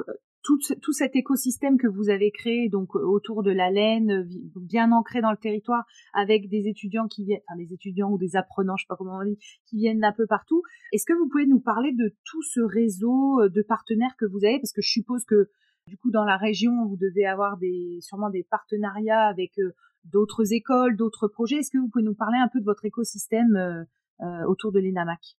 tout, 0.57 0.93
cet 0.93 1.17
écosystème 1.17 1.79
que 1.79 1.87
vous 1.87 2.09
avez 2.11 2.31
créé 2.31 2.69
donc 2.69 2.95
autour 2.95 3.43
de 3.43 3.51
la 3.51 3.71
laine, 3.71 4.29
bien 4.57 4.93
ancré 4.93 5.21
dans 5.21 5.31
le 5.31 5.37
territoire, 5.37 5.85
avec 6.15 6.49
des 6.49 6.69
étudiants 6.69 7.07
qui 7.07 7.25
viennent, 7.25 7.41
enfin 7.49 7.59
des 7.59 7.73
étudiants 7.73 8.11
ou 8.11 8.19
des 8.19 8.37
apprenants, 8.37 8.77
je 8.77 8.85
sais 8.85 8.89
pas 8.89 8.97
comment 8.97 9.19
on 9.19 9.25
dit, 9.25 9.39
qui 9.67 9.77
viennent 9.77 10.01
d'un 10.01 10.13
peu 10.13 10.27
partout. 10.27 10.63
Est-ce 10.93 11.05
que 11.05 11.13
vous 11.13 11.29
pouvez 11.29 11.47
nous 11.47 11.61
parler 11.61 11.93
de 11.93 12.15
tout 12.25 12.43
ce 12.43 12.61
réseau 12.61 13.49
de 13.49 13.63
partenaires 13.63 14.17
que 14.19 14.27
vous 14.27 14.45
avez? 14.45 14.59
Parce 14.59 14.73
que 14.73 14.83
je 14.83 14.91
suppose 14.91 15.25
que 15.25 15.51
du 15.89 15.97
coup, 15.97 16.11
dans 16.11 16.25
la 16.25 16.37
région, 16.37 16.87
vous 16.87 16.97
devez 16.97 17.27
avoir 17.27 17.59
sûrement 18.01 18.31
des 18.31 18.45
partenariats 18.45 19.27
avec 19.27 19.59
euh, 19.59 19.75
d'autres 20.05 20.53
écoles, 20.53 20.97
d'autres 20.97 21.29
projets. 21.29 21.57
Est-ce 21.57 21.71
que 21.71 21.79
vous 21.79 21.89
pouvez 21.89 22.05
nous 22.05 22.15
parler 22.15 22.39
un 22.39 22.49
peu 22.49 22.61
de 22.61 22.65
votre 22.65 22.85
écosystème 22.85 23.57
euh, 23.57 23.85
euh, 24.21 24.45
autour 24.47 24.71
de 24.71 24.81
l'ENAMAC? 24.81 25.37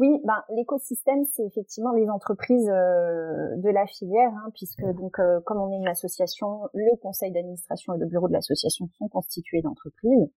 Oui, 0.00 0.20
ben, 0.24 0.42
l'écosystème, 0.56 1.24
c'est 1.26 1.44
effectivement 1.44 1.92
les 1.92 2.08
entreprises 2.08 2.66
de 2.66 3.70
la 3.70 3.86
filière, 3.86 4.32
hein, 4.32 4.50
puisque 4.54 4.84
donc 4.94 5.20
comme 5.44 5.58
on 5.58 5.70
est 5.70 5.76
une 5.76 5.88
association, 5.88 6.62
le 6.74 6.96
conseil 6.96 7.30
d'administration 7.30 7.94
et 7.94 7.98
le 7.98 8.06
bureau 8.06 8.26
de 8.26 8.32
l'association 8.32 8.88
sont 8.98 9.08
constitués 9.08 9.62
d'entreprises. 9.62 10.28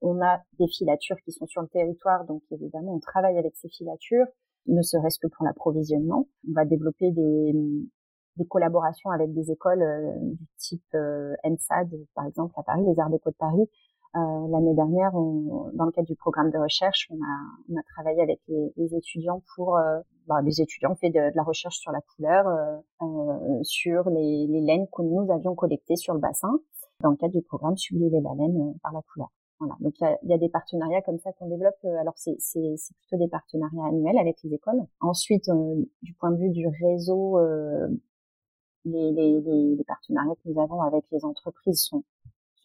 On 0.00 0.22
a 0.22 0.40
des 0.60 0.68
filatures 0.68 1.16
qui 1.24 1.32
sont 1.32 1.46
sur 1.46 1.60
le 1.60 1.68
territoire, 1.68 2.24
donc 2.24 2.42
évidemment 2.52 2.94
on 2.94 3.00
travaille 3.00 3.36
avec 3.36 3.56
ces 3.56 3.68
filatures, 3.68 4.26
ne 4.68 4.82
serait-ce 4.82 5.18
que 5.18 5.26
pour 5.26 5.44
l'approvisionnement. 5.44 6.28
On 6.48 6.52
va 6.52 6.64
développer 6.64 7.10
des, 7.10 7.52
des 8.38 8.46
collaborations 8.46 9.10
avec 9.10 9.32
des 9.34 9.50
écoles 9.50 9.82
euh, 9.82 10.12
du 10.20 10.46
type 10.56 10.94
euh, 10.94 11.34
ENSAD, 11.44 11.90
par 12.14 12.26
exemple, 12.26 12.54
à 12.56 12.62
Paris, 12.62 12.84
les 12.86 12.98
Arts 13.00 13.10
Déco 13.10 13.30
de 13.30 13.36
Paris. 13.36 13.68
Euh, 14.18 14.48
L'année 14.48 14.74
dernière, 14.74 15.12
dans 15.12 15.84
le 15.84 15.92
cadre 15.92 16.06
du 16.06 16.16
programme 16.16 16.50
de 16.50 16.58
recherche, 16.58 17.08
on 17.10 17.76
a, 17.76 17.82
travaillé 17.94 18.22
avec 18.22 18.40
les, 18.48 18.94
étudiants 18.94 19.42
pour... 19.54 19.76
Euh, 19.76 20.00
bah, 20.26 20.42
les 20.42 20.60
étudiants 20.60 20.92
ont 20.92 20.96
fait 20.96 21.10
de, 21.10 21.30
la 21.34 21.42
recherche 21.42 21.78
sur 21.78 21.92
la 21.92 22.00
couleur, 22.00 22.46
euh, 22.46 23.60
sur 23.62 24.10
les, 24.10 24.46
laines 24.46 24.86
que 24.88 25.02
nous 25.02 25.30
avions 25.30 25.54
collectées 25.54 25.96
sur 25.96 26.14
le 26.14 26.20
bassin, 26.20 26.58
dans 27.00 27.10
le 27.10 27.16
cadre 27.16 27.32
du 27.32 27.42
programme 27.42 27.76
Sublimer 27.76 28.20
la 28.20 28.34
laine 28.34 28.74
par 28.82 28.92
la 28.92 29.00
couleur. 29.02 29.30
Voilà. 29.60 29.74
Donc 29.80 29.94
il 30.00 30.28
y 30.28 30.32
a, 30.32 30.38
des 30.38 30.48
partenariats 30.48 31.02
comme 31.02 31.18
ça 31.18 31.32
qu'on 31.32 31.48
développe. 31.48 31.84
Alors 32.00 32.14
c'est 32.16 32.36
plutôt 32.36 33.16
des 33.16 33.28
partenariats 33.28 33.86
annuels 33.86 34.18
avec 34.18 34.36
les 34.42 34.54
écoles. 34.54 34.80
Ensuite, 35.00 35.50
du 36.02 36.14
point 36.14 36.30
de 36.30 36.36
vue 36.36 36.50
du 36.50 36.66
réseau 36.68 37.38
euh, 37.38 37.88
les, 38.84 39.84
partenariats 39.86 40.34
que 40.34 40.48
nous 40.50 40.60
avons 40.60 40.80
avec 40.82 41.04
les 41.12 41.24
entreprises 41.24 41.82
sont, 41.82 42.04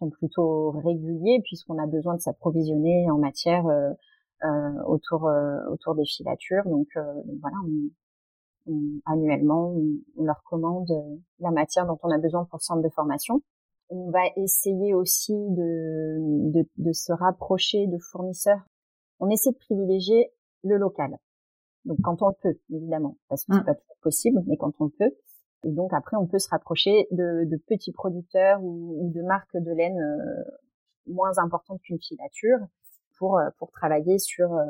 sont 0.03 0.09
plutôt 0.09 0.71
réguliers 0.71 1.41
puisqu'on 1.43 1.77
a 1.77 1.87
besoin 1.87 2.15
de 2.15 2.21
s'approvisionner 2.21 3.09
en 3.09 3.17
matière 3.17 3.65
euh, 3.67 3.91
euh, 4.43 4.83
autour 4.87 5.27
euh, 5.27 5.57
autour 5.71 5.95
des 5.95 6.05
filatures. 6.05 6.63
Donc, 6.65 6.87
voilà, 7.41 7.57
on, 8.67 8.79
annuellement, 9.05 9.75
on, 10.17 10.23
leur 10.23 10.41
commande 10.43 10.91
la 11.39 11.51
matière 11.51 11.85
dont 11.85 11.99
on 12.03 12.09
a 12.09 12.17
besoin 12.17 12.45
pour 12.45 12.57
le 12.57 12.63
centre 12.63 12.81
de 12.81 12.89
formation. 12.89 13.41
On 13.89 14.09
va 14.09 14.21
essayer 14.37 14.93
aussi 14.93 15.33
de, 15.33 16.51
de, 16.51 16.67
de 16.77 16.91
se 16.93 17.13
rapprocher 17.13 17.87
de 17.87 17.97
fournisseurs. 18.11 18.61
On 19.19 19.29
essaie 19.29 19.51
de 19.51 19.57
privilégier 19.57 20.31
le 20.63 20.77
local. 20.77 21.17
Donc 21.85 21.97
quand 22.01 22.21
on 22.21 22.33
peut, 22.41 22.57
évidemment, 22.69 23.17
parce 23.27 23.45
que 23.45 23.53
c'est 23.53 23.61
mmh. 23.61 23.65
pas 23.65 23.75
tout 23.75 23.99
possible, 24.01 24.41
mais 24.47 24.57
quand 24.57 24.73
on 24.79 24.89
peut. 24.89 25.11
Et 25.63 25.71
donc 25.71 25.93
après, 25.93 26.17
on 26.17 26.27
peut 26.27 26.39
se 26.39 26.49
rapprocher 26.49 27.07
de, 27.11 27.45
de 27.45 27.57
petits 27.57 27.91
producteurs 27.91 28.61
ou, 28.63 29.11
de 29.13 29.21
marques 29.21 29.55
de 29.55 29.71
laine 29.71 29.99
euh, 29.99 30.43
moins 31.07 31.37
importantes 31.37 31.81
qu'une 31.81 31.99
filature 31.99 32.59
pour 33.17 33.37
euh, 33.37 33.49
pour 33.59 33.71
travailler 33.71 34.19
sur 34.19 34.53
euh, 34.53 34.65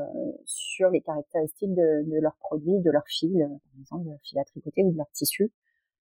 sur 0.46 0.90
les 0.90 1.02
caractéristiques 1.02 1.74
de, 1.74 2.04
de 2.10 2.20
leurs 2.22 2.36
produits, 2.38 2.80
de 2.80 2.92
leurs 2.92 3.08
fils, 3.08 3.38
par 3.38 3.82
exemple 3.82 4.06
de 4.06 4.10
leur 4.12 4.22
fil 4.22 4.40
à 4.40 4.44
tricoter 4.44 4.84
ou 4.84 4.92
de 4.92 4.98
leur 4.98 5.10
tissu. 5.12 5.52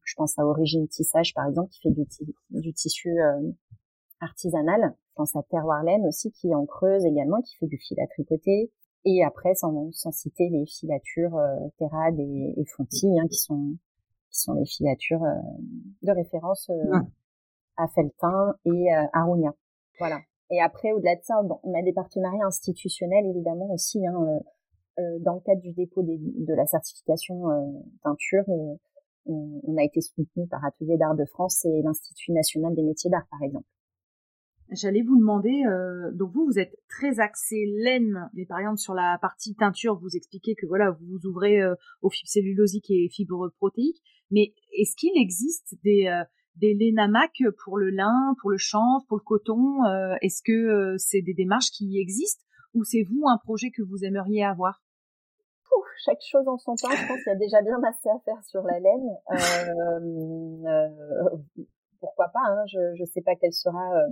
Je 0.03 0.13
pense 0.15 0.39
à 0.39 0.45
Origine 0.45 0.87
Tissage 0.87 1.33
par 1.33 1.47
exemple 1.47 1.69
qui 1.69 1.81
fait 1.81 1.91
du, 1.91 2.07
du 2.49 2.73
tissu 2.73 3.15
artisanal. 4.21 4.95
Je 5.09 5.13
pense 5.15 5.35
à 5.35 5.43
Terroir 5.43 5.83
Laine 5.83 6.05
aussi 6.07 6.31
qui 6.31 6.53
en 6.55 6.65
Creuse 6.65 7.05
également 7.05 7.41
qui 7.41 7.55
fait 7.57 7.67
du 7.67 7.77
fil 7.77 7.99
à 7.99 8.07
tricoter. 8.07 8.71
Et 9.05 9.23
après, 9.23 9.55
sans, 9.55 9.91
sans 9.93 10.11
citer 10.11 10.49
les 10.49 10.65
filatures 10.65 11.37
euh, 11.37 11.55
Terrade 11.77 12.19
et, 12.19 12.53
et 12.57 12.65
Fonti, 12.65 13.07
hein, 13.19 13.27
qui 13.29 13.37
sont 13.37 13.75
qui 14.29 14.39
sont 14.39 14.53
les 14.53 14.65
filatures 14.65 15.23
euh, 15.23 15.35
de 16.03 16.11
référence 16.11 16.69
euh, 16.69 16.99
à 17.77 17.87
Feltin 17.87 18.55
et 18.65 18.93
euh, 18.93 19.05
à 19.13 19.23
Rounia. 19.23 19.53
Voilà. 19.99 20.19
Et 20.51 20.61
après, 20.61 20.91
au-delà 20.91 21.15
de 21.15 21.21
ça, 21.23 21.41
bon, 21.43 21.59
on 21.63 21.77
a 21.77 21.83
des 21.83 21.93
partenariats 21.93 22.45
institutionnels 22.45 23.25
évidemment 23.25 23.71
aussi. 23.71 24.05
Hein, 24.05 24.39
dans 25.21 25.35
le 25.35 25.39
cadre 25.39 25.61
du 25.61 25.71
dépôt 25.71 26.03
de 26.03 26.53
la 26.53 26.65
certification 26.65 27.43
teinture, 28.03 28.43
on, 28.47 28.77
on, 29.25 29.77
a 29.77 29.83
été 29.83 30.01
soutenu 30.01 30.45
par 30.47 30.65
Atelier 30.65 30.97
d'Art 30.97 31.15
de 31.15 31.23
France 31.23 31.63
et 31.65 31.81
l'Institut 31.83 32.33
national 32.33 32.75
des 32.75 32.81
métiers 32.83 33.09
d'art, 33.09 33.27
par 33.31 33.41
exemple. 33.43 33.65
J'allais 34.71 35.01
vous 35.01 35.17
demander, 35.17 35.63
euh, 35.65 36.11
donc 36.11 36.31
vous, 36.31 36.45
vous 36.45 36.59
êtes 36.59 36.77
très 36.87 37.19
axé 37.19 37.65
laine, 37.83 38.29
mais 38.33 38.45
par 38.45 38.59
exemple 38.59 38.77
sur 38.77 38.93
la 38.93 39.17
partie 39.19 39.55
teinture, 39.55 39.97
vous 39.97 40.15
expliquez 40.15 40.53
que 40.53 40.67
voilà, 40.67 40.91
vous 40.91 41.05
vous 41.07 41.25
ouvrez 41.25 41.59
euh, 41.59 41.73
aux 42.03 42.11
fibres 42.11 42.29
cellulosiques 42.29 42.91
et 42.91 43.09
fibres 43.09 43.49
protéiques, 43.57 43.99
mais 44.29 44.53
est-ce 44.77 44.95
qu'il 44.95 45.19
existe 45.19 45.75
des 45.83 46.05
euh, 46.05 46.23
des 46.55 46.75
lainamac 46.75 47.41
pour 47.63 47.77
le 47.77 47.89
lin, 47.89 48.35
pour 48.41 48.51
le 48.51 48.57
chanvre, 48.57 49.03
pour 49.07 49.17
le 49.17 49.23
coton 49.23 49.85
euh, 49.85 50.15
Est-ce 50.21 50.43
que 50.43 50.97
c'est 50.97 51.21
des 51.21 51.33
démarches 51.33 51.71
qui 51.71 51.99
existent 51.99 52.43
ou 52.75 52.83
c'est 52.83 53.03
vous 53.03 53.23
un 53.27 53.37
projet 53.37 53.71
que 53.71 53.81
vous 53.81 54.03
aimeriez 54.03 54.43
avoir? 54.43 54.83
Ouf, 55.75 55.87
chaque 56.05 56.21
chose 56.21 56.47
en 56.47 56.57
son 56.57 56.75
temps. 56.75 56.91
Je 56.91 57.07
pense 57.07 57.23
qu'il 57.23 57.31
y 57.31 57.35
a 57.35 57.39
déjà 57.39 57.61
bien 57.61 57.81
assez 57.83 58.09
à 58.09 58.19
faire 58.25 58.43
sur 58.43 58.61
la 58.63 58.79
laine. 58.79 59.09
pourquoi 62.01 62.27
pas 62.27 62.41
hein, 62.45 62.65
Je 62.67 63.01
ne 63.01 63.05
sais 63.05 63.21
pas 63.21 63.35
quelle 63.35 63.53
sera 63.53 64.05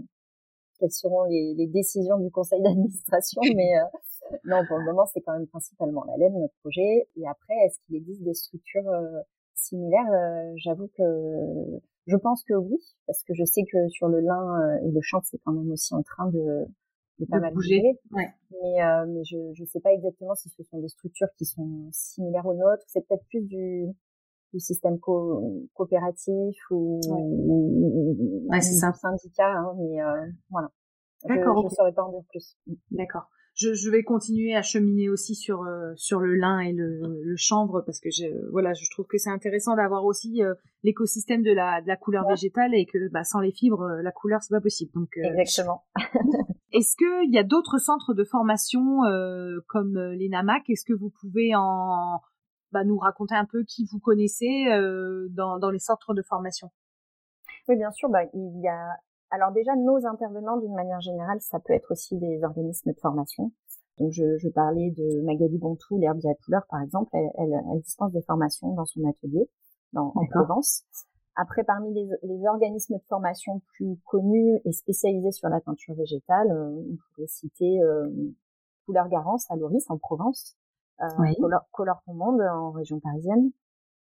quelles 0.79 0.91
seront 0.91 1.23
les, 1.25 1.53
les 1.55 1.67
décisions 1.67 2.17
du 2.19 2.31
conseil 2.31 2.61
d'administration, 2.63 3.41
mais 3.55 3.77
euh, 3.77 4.35
non, 4.45 4.65
pour 4.67 4.77
le 4.77 4.85
moment, 4.85 5.05
c'est 5.05 5.21
quand 5.21 5.33
même 5.33 5.47
principalement 5.47 6.03
la 6.05 6.17
laine, 6.17 6.39
notre 6.39 6.55
projet. 6.61 7.07
Et 7.15 7.27
après, 7.27 7.53
est-ce 7.65 7.79
qu'il 7.85 7.95
existe 7.95 8.23
des 8.23 8.33
structures 8.33 8.87
euh, 8.89 9.21
similaires 9.55 10.11
euh, 10.11 10.53
J'avoue 10.57 10.89
que 10.97 11.03
je 12.07 12.15
pense 12.15 12.43
que 12.43 12.53
oui, 12.53 12.77
parce 13.05 13.23
que 13.23 13.33
je 13.33 13.43
sais 13.43 13.63
que 13.71 13.87
sur 13.89 14.07
le 14.07 14.21
lin 14.21 14.77
et 14.83 14.91
le 14.91 15.01
chanvre, 15.01 15.25
c'est 15.25 15.39
quand 15.43 15.51
même 15.51 15.69
aussi 15.71 15.93
en 15.93 16.03
train 16.03 16.27
de, 16.29 16.65
de 17.19 17.25
pas 17.25 17.39
mal 17.39 17.53
bouger. 17.53 17.83
Ouais. 18.11 18.29
Mais, 18.51 19.05
mais 19.07 19.25
je 19.25 19.59
ne 19.59 19.65
sais 19.65 19.81
pas 19.81 19.91
exactement 19.91 20.33
si 20.33 20.47
ce 20.47 20.63
sont 20.63 20.79
des 20.79 20.87
structures 20.87 21.27
qui 21.37 21.43
sont 21.43 21.89
similaires 21.91 22.45
aux 22.45 22.53
nôtres. 22.53 22.85
C'est 22.87 23.05
peut-être 23.05 23.25
plus 23.25 23.41
du 23.41 23.87
du 24.53 24.59
système 24.59 24.99
coopératif 24.99 26.57
ou, 26.71 26.99
ouais. 28.49 28.61
c'est 28.61 28.75
ça. 28.75 28.93
syndicat, 28.93 29.51
hein, 29.51 29.73
mais 29.77 30.01
euh, 30.01 30.25
voilà. 30.49 30.69
D'accord. 31.25 31.61
Je 31.61 31.65
ne 31.65 31.69
saurais 31.69 31.93
pas 31.93 32.03
en 32.03 32.11
dire 32.11 32.23
plus. 32.29 32.57
D'accord. 32.91 33.29
Je, 33.55 33.73
je, 33.73 33.89
vais 33.89 34.03
continuer 34.03 34.55
à 34.55 34.61
cheminer 34.61 35.09
aussi 35.09 35.33
sur 35.33 35.63
euh, 35.63 35.91
sur 35.95 36.19
le 36.19 36.35
lin 36.35 36.59
et 36.59 36.73
le, 36.73 37.01
le 37.23 37.35
chanvre 37.37 37.81
parce 37.81 37.99
que 37.99 38.09
je, 38.11 38.25
voilà, 38.51 38.73
je 38.73 38.87
trouve 38.91 39.07
que 39.07 39.17
c'est 39.17 39.31
intéressant 39.31 39.75
d'avoir 39.75 40.05
aussi 40.05 40.43
euh, 40.43 40.53
l'écosystème 40.83 41.41
de 41.41 41.51
la 41.51 41.81
de 41.81 41.87
la 41.87 41.95
couleur 41.95 42.27
végétale 42.27 42.75
et 42.75 42.85
que 42.85 43.09
bah, 43.09 43.23
sans 43.23 43.39
les 43.39 43.51
fibres, 43.51 43.81
euh, 43.81 44.03
la 44.03 44.11
couleur 44.11 44.43
c'est 44.43 44.53
pas 44.53 44.61
possible. 44.61 44.91
Donc 44.93 45.09
exactement. 45.17 45.85
Est-ce 46.71 46.95
qu'il 46.97 47.33
y 47.33 47.39
a 47.39 47.43
d'autres 47.43 47.79
centres 47.79 48.13
de 48.13 48.23
formation 48.23 48.99
comme 49.67 49.95
l'ENAMAC 49.95 50.69
Est-ce 50.69 50.85
que 50.85 50.93
vous 50.93 51.09
pouvez 51.09 51.55
en 51.55 52.19
bah, 52.71 52.83
nous 52.83 52.97
raconter 52.97 53.35
un 53.35 53.45
peu 53.45 53.63
qui 53.63 53.85
vous 53.91 53.99
connaissez 53.99 54.67
euh, 54.71 55.27
dans, 55.31 55.59
dans 55.59 55.69
les 55.69 55.79
centres 55.79 56.13
de 56.13 56.21
formation. 56.21 56.71
Oui, 57.67 57.75
bien 57.75 57.91
sûr. 57.91 58.09
Bah, 58.09 58.23
il 58.33 58.61
y 58.61 58.67
a 58.67 58.97
alors 59.29 59.51
déjà 59.51 59.75
nos 59.75 60.05
intervenants 60.05 60.57
d'une 60.57 60.73
manière 60.73 61.01
générale, 61.01 61.41
ça 61.41 61.59
peut 61.59 61.73
être 61.73 61.91
aussi 61.91 62.17
des 62.17 62.43
organismes 62.43 62.91
de 62.91 62.99
formation. 62.99 63.51
Donc 63.97 64.11
je, 64.11 64.37
je 64.37 64.47
parlais 64.49 64.91
de 64.91 65.21
Magali 65.25 65.57
Bontou, 65.57 65.97
l'herbier 65.97 66.29
à 66.29 66.35
couleur 66.35 66.61
par 66.69 66.81
exemple. 66.81 67.09
Elle, 67.13 67.29
elle, 67.37 67.53
elle, 67.73 67.81
dispense 67.81 68.13
des 68.13 68.21
formations 68.21 68.73
dans 68.73 68.85
son 68.85 69.07
atelier 69.09 69.49
dans, 69.93 70.11
en 70.15 70.25
Provence. 70.27 70.83
Après, 71.35 71.63
parmi 71.63 71.93
les, 71.93 72.07
les, 72.23 72.47
organismes 72.47 72.95
de 72.95 73.03
formation 73.07 73.61
plus 73.75 73.97
connus 74.05 74.59
et 74.65 74.71
spécialisés 74.71 75.31
sur 75.31 75.49
la 75.49 75.61
teinture 75.61 75.93
végétale, 75.93 76.51
euh, 76.51 76.69
on 76.69 76.97
pourrait 77.13 77.27
citer 77.27 77.81
euh, 77.81 78.09
Couleur 78.85 79.07
Garance 79.07 79.45
à 79.51 79.55
Loris 79.55 79.85
en 79.89 79.97
Provence, 79.97 80.57
oui. 81.19 81.35
Color, 81.71 82.01
ton 82.05 82.13
monde 82.13 82.41
en 82.41 82.71
région 82.71 82.99
parisienne, 82.99 83.51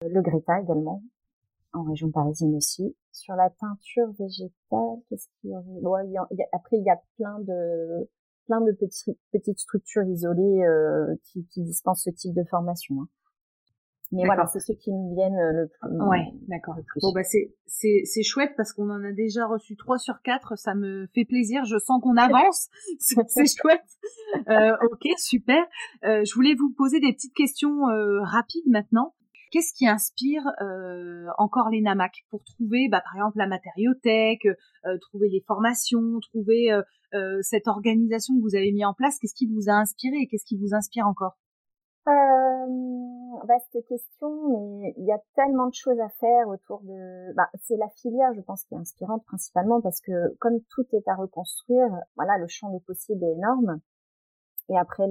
euh, 0.02 0.09
le 0.11 0.22
Greta 0.22 0.61
également 0.61 1.02
en 1.72 1.82
région 1.82 2.11
parisienne 2.11 2.54
aussi. 2.54 2.96
Sur 3.12 3.35
la 3.35 3.50
teinture 3.50 4.11
végétale, 4.18 4.98
qu'est-ce 5.09 5.28
qu'il 5.40 5.50
y 5.50 5.54
a, 5.54 6.28
Après, 6.52 6.76
il 6.76 6.85
y 6.85 6.90
a 6.90 7.00
plein 7.16 7.38
de 7.40 8.09
plein 8.46 8.61
de 8.61 8.72
petits, 8.72 9.18
petites 9.32 9.59
structures 9.59 10.04
isolées 10.04 10.62
euh, 10.62 11.16
qui, 11.24 11.44
qui, 11.48 11.62
dispensent 11.62 12.04
ce 12.04 12.11
type 12.11 12.32
de 12.32 12.44
formation. 12.44 13.02
Hein. 13.02 13.09
Mais 14.12 14.24
voilà, 14.24 14.46
c'est 14.46 14.60
ceux 14.60 14.74
qui 14.74 14.92
me 14.92 15.14
viennent 15.14 15.34
le 15.34 15.68
plus. 15.68 16.06
Ouais, 16.06 16.32
d'accord. 16.48 16.76
Bon 17.02 17.12
bah 17.12 17.24
c'est 17.24 17.54
c'est 17.66 18.02
c'est 18.04 18.22
chouette 18.22 18.52
parce 18.56 18.72
qu'on 18.72 18.90
en 18.90 19.02
a 19.02 19.12
déjà 19.12 19.46
reçu 19.46 19.76
trois 19.76 19.98
sur 19.98 20.22
quatre. 20.22 20.56
Ça 20.56 20.74
me 20.74 21.06
fait 21.14 21.24
plaisir. 21.24 21.64
Je 21.64 21.78
sens 21.78 22.00
qu'on 22.02 22.16
avance. 22.16 22.68
c'est 22.98 23.46
chouette. 23.46 23.80
Euh, 24.48 24.76
ok, 24.90 25.08
super. 25.18 25.64
Euh, 26.04 26.24
je 26.24 26.34
voulais 26.34 26.54
vous 26.54 26.72
poser 26.76 27.00
des 27.00 27.12
petites 27.12 27.34
questions 27.34 27.88
euh, 27.88 28.20
rapides 28.22 28.68
maintenant. 28.68 29.14
Qu'est-ce 29.52 29.72
qui 29.72 29.86
inspire 29.86 30.42
euh, 30.60 31.26
encore 31.38 31.70
les 31.70 31.80
NAMAC 31.80 32.24
pour 32.30 32.42
trouver, 32.44 32.88
bah, 32.90 33.00
par 33.00 33.14
exemple, 33.14 33.38
la 33.38 33.46
matériothèque, 33.46 34.44
euh, 34.44 34.98
trouver 35.00 35.28
les 35.28 35.42
formations, 35.46 36.18
trouver 36.20 36.72
euh, 37.14 37.38
cette 37.42 37.68
organisation 37.68 38.34
que 38.36 38.42
vous 38.42 38.56
avez 38.56 38.72
mis 38.72 38.84
en 38.84 38.92
place? 38.92 39.18
Qu'est-ce 39.18 39.34
qui 39.34 39.46
vous 39.46 39.68
a 39.68 39.74
inspiré 39.74 40.16
et 40.16 40.26
qu'est-ce 40.26 40.44
qui 40.44 40.58
vous 40.58 40.74
inspire 40.74 41.06
encore? 41.06 41.38
Euh, 42.08 42.12
vaste 43.46 43.78
question, 43.88 44.48
mais 44.80 44.94
il 44.98 45.04
y 45.04 45.12
a 45.12 45.20
tellement 45.35 45.68
de 45.68 45.74
choses 45.74 45.98
à 46.00 46.09
faire 46.20 46.48
autour 46.48 46.80
de. 46.82 47.35
Bah, 47.35 47.48
c'est 47.62 47.76
la 47.76 47.88
filière, 47.88 48.32
je 48.35 48.40
pense, 48.40 48.64
qui 48.64 48.74
est 48.74 48.78
inspirante 48.78 49.24
principalement 49.24 49.80
parce 49.80 50.00
que 50.00 50.35
comme 50.38 50.61
tout 50.70 50.87
est 50.92 51.09
à 51.09 51.14
reconstruire, 51.14 51.88
voilà, 52.16 52.38
le 52.38 52.48
champ 52.48 52.70
des 52.70 52.80
possibles 52.80 53.24
est 53.24 53.32
énorme. 53.32 53.80
Et 54.68 54.76
après, 54.76 55.09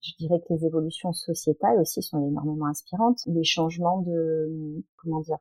je 0.00 0.12
dirais 0.18 0.40
que 0.40 0.54
les 0.54 0.64
évolutions 0.64 1.12
sociétales 1.12 1.80
aussi 1.80 2.02
sont 2.02 2.26
énormément 2.26 2.66
inspirantes. 2.66 3.20
Les 3.26 3.44
changements 3.44 4.00
de, 4.02 4.84
comment 4.96 5.20
dire, 5.20 5.38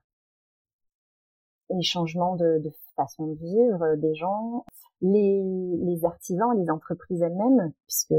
les 1.69 1.83
changements 1.83 2.35
de, 2.35 2.61
façon 2.95 3.27
de 3.27 3.35
vivre 3.35 3.95
des 3.97 4.15
gens, 4.15 4.65
les, 5.01 5.43
les 5.43 6.05
artisans, 6.05 6.57
les 6.57 6.69
entreprises 6.69 7.21
elles-mêmes, 7.21 7.73
puisque 7.87 8.15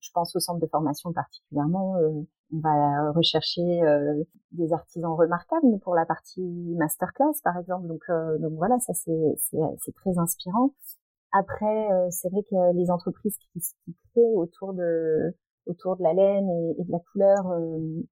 je 0.00 0.10
pense 0.12 0.34
au 0.36 0.40
centre 0.40 0.60
de 0.60 0.66
formation 0.66 1.12
particulièrement, 1.12 1.96
euh, 1.96 2.22
on 2.52 2.58
va 2.60 3.12
rechercher 3.12 3.82
euh, 3.82 4.22
des 4.52 4.72
artisans 4.72 5.12
remarquables 5.12 5.78
pour 5.80 5.94
la 5.94 6.06
partie 6.06 6.74
masterclass 6.76 7.40
par 7.44 7.56
exemple. 7.58 7.86
Donc, 7.86 8.02
euh, 8.10 8.38
donc 8.38 8.52
voilà, 8.54 8.78
ça 8.80 8.92
c'est, 8.94 9.92
très 9.94 10.18
inspirant. 10.18 10.74
Après, 11.32 11.88
c'est 12.10 12.28
vrai 12.28 12.42
que 12.42 12.76
les 12.76 12.90
entreprises 12.90 13.36
qui, 13.36 13.60
qui 13.60 13.96
créent 14.10 14.34
autour 14.34 14.74
de 14.74 15.34
autour 15.66 15.96
de 15.96 16.02
la 16.02 16.12
laine 16.12 16.48
et, 16.78 16.84
de 16.84 16.90
la 16.90 16.98
couleur, 17.12 17.44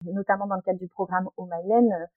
notamment 0.05 0.47
dans 0.47 0.55
le 0.55 0.63
cadre 0.63 0.79
du 0.79 0.87
programme 0.87 1.29
Oh 1.37 1.49
My 1.51 1.69
Laine, 1.69 2.09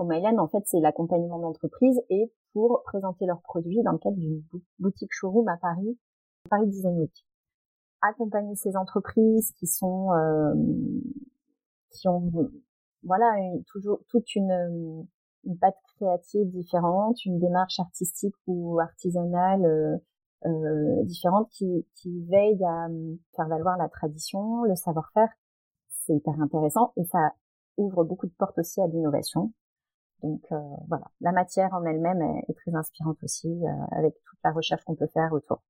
My 0.00 0.38
en 0.38 0.48
fait, 0.48 0.62
c'est 0.66 0.80
l'accompagnement 0.80 1.38
d'entreprises 1.38 2.02
et 2.10 2.30
pour 2.52 2.82
présenter 2.84 3.24
leurs 3.24 3.40
produits 3.40 3.82
dans 3.82 3.92
le 3.92 3.98
cadre 3.98 4.16
d'une 4.16 4.42
boutique 4.78 5.12
showroom 5.12 5.48
à 5.48 5.56
Paris, 5.56 5.98
Paris 6.50 6.66
Design 6.66 6.98
Week 6.98 7.24
accompagner 8.02 8.54
ces 8.56 8.76
entreprises 8.76 9.52
qui 9.58 9.66
sont 9.66 10.12
euh, 10.12 10.54
qui 11.92 12.08
ont 12.08 12.30
voilà 13.04 13.34
toujours 13.66 14.00
toute 14.08 14.34
une 14.34 15.06
une 15.44 15.58
patte 15.58 15.78
créative 15.96 16.50
différente, 16.50 17.24
une 17.24 17.40
démarche 17.40 17.80
artistique 17.80 18.34
ou 18.46 18.78
artisanale 18.78 19.64
euh, 19.64 19.96
euh, 20.44 21.02
différente 21.04 21.48
qui, 21.50 21.86
qui 21.94 22.24
veille 22.26 22.62
à 22.64 22.88
faire 23.34 23.48
valoir 23.48 23.76
la 23.76 23.88
tradition, 23.88 24.62
le 24.64 24.76
savoir-faire. 24.76 25.28
C'est 25.88 26.14
hyper 26.14 26.40
intéressant 26.40 26.92
et 26.96 27.04
ça 27.04 27.32
ouvre 27.76 28.04
beaucoup 28.04 28.26
de 28.26 28.34
portes 28.38 28.58
aussi 28.58 28.80
à 28.80 28.86
l'innovation. 28.86 29.52
Donc 30.22 30.42
euh, 30.52 30.58
voilà, 30.88 31.04
la 31.20 31.32
matière 31.32 31.72
en 31.74 31.84
elle-même 31.84 32.22
est, 32.22 32.44
est, 32.48 32.54
très 32.54 32.74
inspirante 32.74 33.18
aussi 33.22 33.48
euh, 33.48 33.68
avec 33.90 34.14
toute 34.24 34.38
la 34.44 34.52
recherche 34.52 34.84
qu'on 34.84 34.94
peut 34.94 35.08
faire 35.08 35.32
autour. 35.32 35.62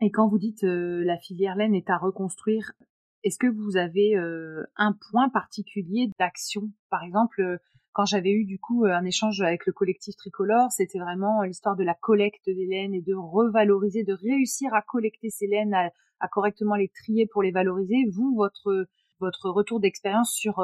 Et 0.00 0.10
quand 0.10 0.28
vous 0.28 0.38
dites 0.38 0.64
euh, 0.64 1.02
la 1.04 1.16
filière 1.16 1.56
laine 1.56 1.74
est 1.74 1.88
à 1.88 1.96
reconstruire, 1.96 2.72
est-ce 3.24 3.38
que 3.38 3.46
vous 3.46 3.76
avez 3.76 4.16
euh, 4.16 4.64
un 4.76 4.96
point 5.10 5.28
particulier 5.28 6.10
d'action? 6.18 6.70
Par 6.90 7.02
exemple, 7.02 7.40
euh, 7.40 7.58
quand 7.92 8.04
j'avais 8.04 8.30
eu 8.30 8.44
du 8.44 8.58
coup 8.58 8.84
un 8.84 9.04
échange 9.04 9.40
avec 9.40 9.66
le 9.66 9.72
collectif 9.72 10.14
tricolore, 10.16 10.70
c'était 10.70 10.98
vraiment 10.98 11.42
l'histoire 11.42 11.76
de 11.76 11.84
la 11.84 11.94
collecte 11.94 12.46
des 12.46 12.66
laines 12.66 12.94
et 12.94 13.02
de 13.02 13.14
revaloriser, 13.14 14.04
de 14.04 14.14
réussir 14.14 14.74
à 14.74 14.82
collecter 14.82 15.30
ces 15.30 15.46
laines, 15.46 15.74
à, 15.74 15.90
à 16.20 16.28
correctement 16.28 16.76
les 16.76 16.88
trier 16.88 17.26
pour 17.26 17.42
les 17.42 17.52
valoriser. 17.52 18.04
Vous, 18.12 18.34
votre 18.36 18.86
votre 19.20 19.48
retour 19.48 19.80
d'expérience 19.80 20.32
sur 20.32 20.60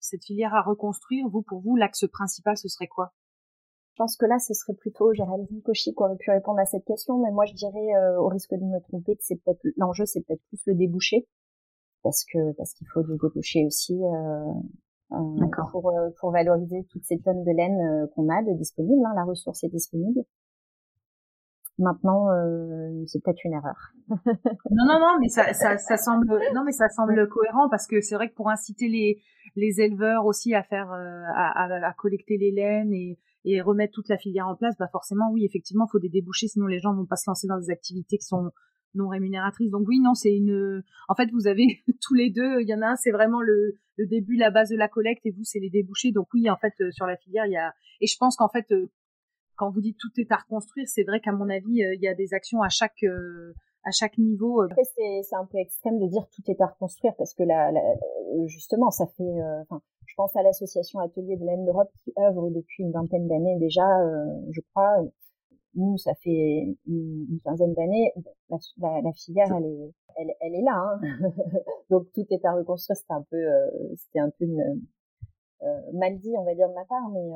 cette 0.00 0.24
filière 0.24 0.54
à 0.54 0.62
reconstruire, 0.62 1.28
vous 1.28 1.42
pour 1.42 1.60
vous 1.60 1.76
l'axe 1.76 2.06
principal 2.10 2.56
ce 2.56 2.68
serait 2.68 2.88
quoi? 2.88 3.12
Je 3.92 4.04
pense 4.04 4.16
que 4.16 4.24
là, 4.24 4.38
ce 4.38 4.54
serait 4.54 4.72
plutôt 4.72 5.12
Géraldine 5.12 5.60
Cauchy 5.62 5.92
qui 5.92 6.02
aurait 6.02 6.16
pu 6.16 6.30
répondre 6.30 6.58
à 6.58 6.64
cette 6.64 6.86
question, 6.86 7.18
mais 7.18 7.30
moi, 7.32 7.44
je 7.44 7.52
dirais, 7.52 7.94
euh, 7.96 8.18
au 8.18 8.28
risque 8.28 8.54
de 8.54 8.64
me 8.64 8.80
tromper, 8.80 9.14
que 9.14 9.22
c'est 9.22 9.36
peut-être 9.36 9.60
l'enjeu, 9.76 10.06
c'est 10.06 10.22
peut-être 10.22 10.42
plus 10.48 10.62
le 10.64 10.74
débouché, 10.74 11.26
parce 12.02 12.24
que 12.24 12.52
parce 12.56 12.74
qu'il 12.74 12.86
faut 12.92 13.02
du 13.02 13.16
débouché 13.20 13.64
aussi 13.66 13.94
euh, 13.94 14.52
euh 15.12 15.46
pour 15.72 15.90
euh, 15.90 16.10
pour 16.20 16.32
valoriser 16.32 16.86
toutes 16.90 17.04
ces 17.04 17.18
tonnes 17.20 17.44
de 17.44 17.50
laine 17.50 18.08
qu'on 18.14 18.28
a 18.28 18.42
de 18.42 18.56
disponibles. 18.56 19.04
Hein, 19.06 19.12
la 19.14 19.24
ressource 19.24 19.64
est 19.64 19.68
disponible. 19.68 20.20
Maintenant, 21.78 22.26
c'est 23.06 23.22
peut-être 23.22 23.42
une 23.42 23.54
erreur. 23.54 23.94
non, 24.08 24.84
non, 24.86 25.00
non, 25.00 25.16
mais 25.18 25.30
ça, 25.30 25.54
ça, 25.54 25.78
ça 25.78 25.96
semble, 25.96 26.28
non, 26.54 26.62
mais 26.62 26.72
ça 26.72 26.90
semble 26.90 27.26
cohérent 27.28 27.70
parce 27.70 27.86
que 27.86 28.02
c'est 28.02 28.16
vrai 28.16 28.28
que 28.28 28.34
pour 28.34 28.50
inciter 28.50 28.86
les 28.86 29.22
les 29.56 29.80
éleveurs 29.80 30.26
aussi 30.26 30.54
à 30.54 30.62
faire, 30.62 30.92
à, 30.92 31.64
à, 31.64 31.88
à 31.88 31.92
collecter 31.94 32.36
les 32.36 32.50
laines 32.52 32.92
et 32.92 33.18
et 33.44 33.60
remettre 33.60 33.94
toute 33.94 34.08
la 34.08 34.18
filière 34.18 34.46
en 34.46 34.56
place, 34.56 34.76
bah 34.78 34.88
forcément 34.92 35.30
oui, 35.32 35.44
effectivement, 35.44 35.86
il 35.88 35.90
faut 35.90 35.98
des 35.98 36.08
débouchés, 36.08 36.48
sinon 36.48 36.66
les 36.66 36.78
gens 36.78 36.94
vont 36.94 37.06
pas 37.06 37.16
se 37.16 37.28
lancer 37.28 37.46
dans 37.46 37.58
des 37.58 37.70
activités 37.70 38.18
qui 38.18 38.26
sont 38.26 38.50
non 38.94 39.08
rémunératrices. 39.08 39.70
Donc 39.70 39.86
oui, 39.88 40.00
non, 40.00 40.14
c'est 40.14 40.34
une. 40.34 40.82
En 41.08 41.14
fait, 41.14 41.30
vous 41.32 41.46
avez 41.46 41.66
tous 42.00 42.14
les 42.14 42.30
deux. 42.30 42.60
Il 42.60 42.68
y 42.68 42.74
en 42.74 42.82
a 42.82 42.88
un, 42.88 42.96
c'est 42.96 43.10
vraiment 43.10 43.40
le, 43.40 43.74
le 43.96 44.06
début, 44.06 44.36
la 44.36 44.50
base 44.50 44.70
de 44.70 44.76
la 44.76 44.88
collecte, 44.88 45.24
et 45.26 45.30
vous, 45.30 45.44
c'est 45.44 45.60
les 45.60 45.70
débouchés. 45.70 46.12
Donc 46.12 46.28
oui, 46.34 46.48
en 46.50 46.56
fait, 46.56 46.74
euh, 46.80 46.90
sur 46.90 47.06
la 47.06 47.16
filière, 47.16 47.46
il 47.46 47.52
y 47.52 47.56
a. 47.56 47.72
Et 48.00 48.06
je 48.06 48.16
pense 48.18 48.36
qu'en 48.36 48.48
fait, 48.48 48.70
euh, 48.72 48.90
quand 49.56 49.70
vous 49.70 49.80
dites 49.80 49.98
tout 49.98 50.10
est 50.18 50.30
à 50.32 50.36
reconstruire, 50.36 50.86
c'est 50.88 51.04
vrai 51.04 51.20
qu'à 51.20 51.32
mon 51.32 51.48
avis, 51.48 51.84
euh, 51.84 51.94
il 51.94 52.00
y 52.02 52.08
a 52.08 52.14
des 52.14 52.34
actions 52.34 52.62
à 52.62 52.68
chaque 52.68 53.04
à 53.82 53.90
chaque 53.92 54.18
niveau. 54.18 54.62
Après, 54.62 54.82
c'est 54.84 55.36
un 55.36 55.46
peu 55.46 55.58
extrême 55.58 55.98
de 55.98 56.06
dire 56.06 56.26
tout 56.34 56.42
est 56.48 56.60
à 56.60 56.66
reconstruire 56.66 57.14
parce 57.16 57.34
que 57.34 57.42
là, 57.42 57.72
justement, 58.46 58.90
ça 58.90 59.06
fait. 59.06 59.40
Enfin, 59.62 59.80
je 60.10 60.14
pense 60.16 60.34
à 60.34 60.42
l'association 60.42 60.98
Atelier 60.98 61.36
de 61.36 61.46
laine 61.46 61.64
d'Europe 61.64 61.90
qui 62.02 62.12
œuvre 62.18 62.50
depuis 62.50 62.82
une 62.82 62.90
vingtaine 62.90 63.28
d'années 63.28 63.56
déjà, 63.58 63.86
euh, 64.00 64.24
je 64.50 64.60
crois. 64.70 65.04
Nous, 65.74 65.96
ça 65.98 66.14
fait 66.16 66.76
une, 66.86 67.40
quinzaine 67.44 67.74
d'années. 67.74 68.12
La, 68.48 68.58
la, 69.02 69.12
filière, 69.12 69.46
elle 69.56 69.66
est, 69.66 69.92
elle, 70.16 70.34
elle 70.40 70.54
est 70.54 70.62
là. 70.62 70.74
Hein. 70.74 71.00
Donc 71.90 72.10
tout 72.12 72.26
est 72.30 72.44
à 72.44 72.52
reconstruire. 72.52 72.96
C'était 72.96 73.12
un 73.12 73.24
peu, 73.30 73.36
euh, 73.36 73.94
c'était 73.96 74.20
un 74.20 74.30
peu 74.30 74.44
une, 74.44 74.82
euh, 75.62 75.92
mal 75.92 76.18
dit, 76.18 76.32
on 76.36 76.44
va 76.44 76.54
dire 76.54 76.68
de 76.68 76.74
ma 76.74 76.84
part, 76.84 77.08
mais 77.10 77.30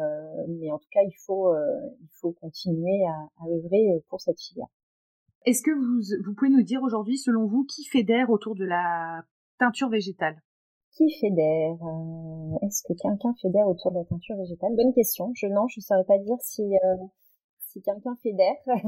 mais 0.49 0.73
en 0.73 0.79
tout 0.79 0.89
cas, 0.91 1.03
il 1.03 1.15
faut 1.27 1.55
il 1.55 2.09
faut 2.21 2.33
continuer 2.33 3.05
à, 3.07 3.45
à 3.45 3.49
œuvrer 3.49 4.03
pour 4.09 4.21
cette 4.21 4.41
filière. 4.41 4.69
Est-ce 5.45 5.63
que 5.63 5.71
vous 5.71 6.25
vous 6.25 6.35
pouvez 6.35 6.51
nous 6.51 6.63
dire 6.63 6.83
aujourd'hui, 6.83 7.19
selon 7.19 7.47
vous, 7.47 7.65
qui 7.65 7.85
fédère 7.85 8.31
autour 8.31 8.55
de 8.55 8.65
la 8.65 9.23
teinture 9.59 9.91
végétale? 9.91 10.41
Qui 10.97 11.11
fédère 11.21 11.77
euh, 11.83 12.59
Est-ce 12.63 12.83
que 12.83 12.95
quelqu'un 12.95 13.35
fédère 13.43 13.67
autour 13.67 13.91
de 13.91 13.99
la 13.99 14.05
teinture 14.05 14.37
végétale? 14.37 14.75
Bonne 14.75 14.95
question. 14.95 15.33
Je 15.35 15.47
non, 15.47 15.67
je 15.69 15.81
saurais 15.81 16.05
pas 16.05 16.19
dire 16.19 16.37
si 16.41 16.63
euh, 16.63 16.97
si 17.75 17.83
quelqu'un 17.83 18.17
fédère. 18.23 18.57
euh, 18.67 18.85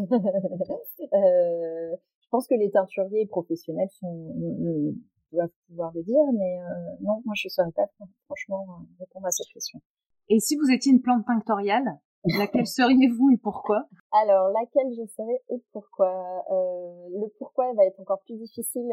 je 2.23 2.29
pense 2.31 2.47
que 2.47 2.55
les 2.55 2.71
teinturiers 2.71 3.27
professionnels 3.27 3.91
sont 3.91 4.95
doivent 5.33 5.51
pouvoir 5.69 5.93
le 5.95 6.03
dire, 6.03 6.23
mais 6.39 6.61
euh, 6.61 6.97
non, 7.01 7.21
moi 7.25 7.35
je 7.35 7.49
saurais 7.49 7.73
pas 7.73 7.87
franchement 8.27 8.65
répondre 9.01 9.27
à 9.27 9.31
cette 9.31 9.49
question. 9.53 9.81
Et 10.29 10.39
si 10.39 10.57
vous 10.57 10.71
étiez 10.71 10.93
une 10.93 11.03
plante 11.03 11.27
tinctoriale, 11.27 11.99
laquelle 12.39 12.67
seriez-vous 12.67 13.31
et 13.31 13.37
pourquoi? 13.37 13.85
Alors, 14.13 14.49
laquelle 14.49 14.93
je 14.93 15.05
serais 15.15 15.43
et 15.51 15.63
pourquoi? 15.73 16.11
Euh, 16.51 17.09
Le 17.11 17.29
pourquoi 17.39 17.73
va 17.75 17.85
être 17.85 18.01
encore 18.01 18.21
plus 18.25 18.37
difficile 18.37 18.89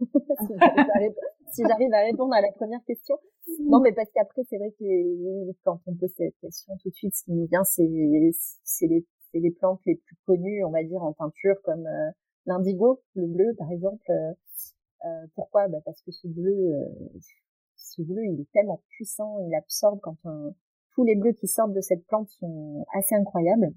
si 0.40 0.54
si 1.52 1.62
j'arrive 1.66 1.92
à 1.92 2.04
répondre 2.04 2.34
à 2.34 2.40
la 2.40 2.52
première 2.52 2.84
question. 2.84 3.16
Non, 3.60 3.80
mais 3.80 3.92
parce 3.92 4.10
qu'après, 4.14 4.42
c'est 4.48 4.58
vrai 4.58 4.70
que 4.78 5.52
quand 5.64 5.80
on 5.86 5.94
pose 5.94 6.12
cette 6.16 6.36
question, 6.40 6.74
tout 6.82 6.90
de 6.90 6.94
suite, 6.94 7.14
ce 7.14 7.24
qui 7.24 7.32
nous 7.32 7.46
vient, 7.46 7.64
c'est 7.64 7.86
c'est 9.32 9.40
les, 9.40 9.50
plantes 9.50 9.80
les 9.86 9.96
plus 9.96 10.16
connues, 10.26 10.64
on 10.64 10.70
va 10.70 10.82
dire, 10.82 11.02
en 11.02 11.12
peinture, 11.12 11.56
comme 11.64 11.86
euh, 11.86 12.10
l'indigo, 12.46 13.02
le 13.14 13.26
bleu, 13.26 13.54
par 13.56 13.70
exemple. 13.70 14.10
Euh, 14.10 14.32
euh 15.04 15.26
pourquoi? 15.34 15.68
Bah 15.68 15.78
Parce 15.84 16.02
que 16.02 16.10
ce 16.10 16.26
bleu, 16.28 16.52
euh, 16.52 17.18
ce 17.76 18.02
bleu, 18.02 18.24
il 18.24 18.40
est 18.40 18.50
tellement 18.52 18.82
puissant, 18.88 19.38
il 19.46 19.54
absorbe 19.54 20.00
quand 20.00 20.16
on, 20.24 20.54
tous 20.92 21.04
les 21.04 21.14
bleus 21.14 21.32
qui 21.32 21.46
sortent 21.46 21.74
de 21.74 21.80
cette 21.80 22.04
plante 22.06 22.28
sont 22.30 22.84
assez 22.94 23.14
incroyables. 23.14 23.72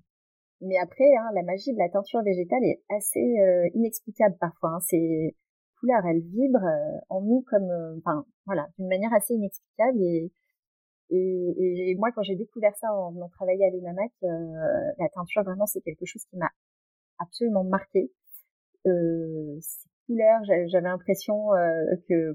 Mais 0.61 0.77
après, 0.77 1.15
hein, 1.15 1.29
la 1.33 1.43
magie 1.43 1.73
de 1.73 1.77
la 1.77 1.89
teinture 1.89 2.21
végétale 2.23 2.63
est 2.63 2.81
assez 2.89 3.71
inexplicable 3.73 4.35
parfois. 4.39 4.75
Hein. 4.75 4.79
C'est 4.81 5.35
couleur, 5.81 6.05
elle 6.05 6.21
vibre 6.21 6.63
euh, 6.63 6.99
en 7.09 7.21
nous 7.21 7.43
comme, 7.49 7.69
euh, 7.69 7.97
enfin, 7.97 8.25
voilà, 8.45 8.67
d'une 8.77 8.87
manière 8.87 9.13
assez 9.13 9.33
inexplicable. 9.33 10.01
Et, 10.01 10.31
et, 11.11 11.91
et 11.91 11.95
moi, 11.95 12.11
quand 12.11 12.23
j'ai 12.23 12.35
découvert 12.35 12.75
ça 12.75 12.93
en 12.93 13.11
venant 13.11 13.29
travailler 13.29 13.65
à 13.65 13.69
l'ENAMAC, 13.69 14.11
euh, 14.23 14.27
la 14.97 15.09
teinture, 15.09 15.43
vraiment, 15.43 15.65
c'est 15.65 15.81
quelque 15.81 16.05
chose 16.05 16.23
qui 16.25 16.37
m'a 16.37 16.49
absolument 17.19 17.63
marqué. 17.63 18.11
Euh, 18.87 19.57
ces 19.59 19.89
couleurs, 20.07 20.41
j'avais 20.43 20.87
l'impression 20.87 21.49
que 22.09 22.33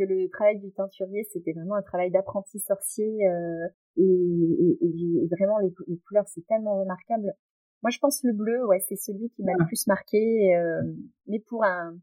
que 0.00 0.04
le 0.04 0.28
travail 0.30 0.58
du 0.58 0.72
teinturier, 0.72 1.24
c'était 1.30 1.52
vraiment 1.52 1.74
un 1.74 1.82
travail 1.82 2.10
d'apprenti 2.10 2.58
sorcier 2.58 3.28
euh, 3.28 3.68
et, 3.96 4.02
et, 4.02 5.28
vraiment 5.30 5.58
les, 5.58 5.72
couleurs, 6.08 6.26
c'est 6.26 6.46
tellement 6.46 6.80
remarquable. 6.80 7.34
Moi, 7.82 7.90
je 7.90 7.98
pense 7.98 8.22
le 8.24 8.32
bleu, 8.32 8.66
ouais, 8.66 8.80
c'est 8.88 8.96
celui 8.96 9.30
qui 9.30 9.42
m'a 9.42 9.52
le 9.58 9.66
plus 9.66 9.86
marqué, 9.86 10.56
euh, 10.56 10.82
mais 11.26 11.38
pour 11.38 11.64
un, 11.64 11.96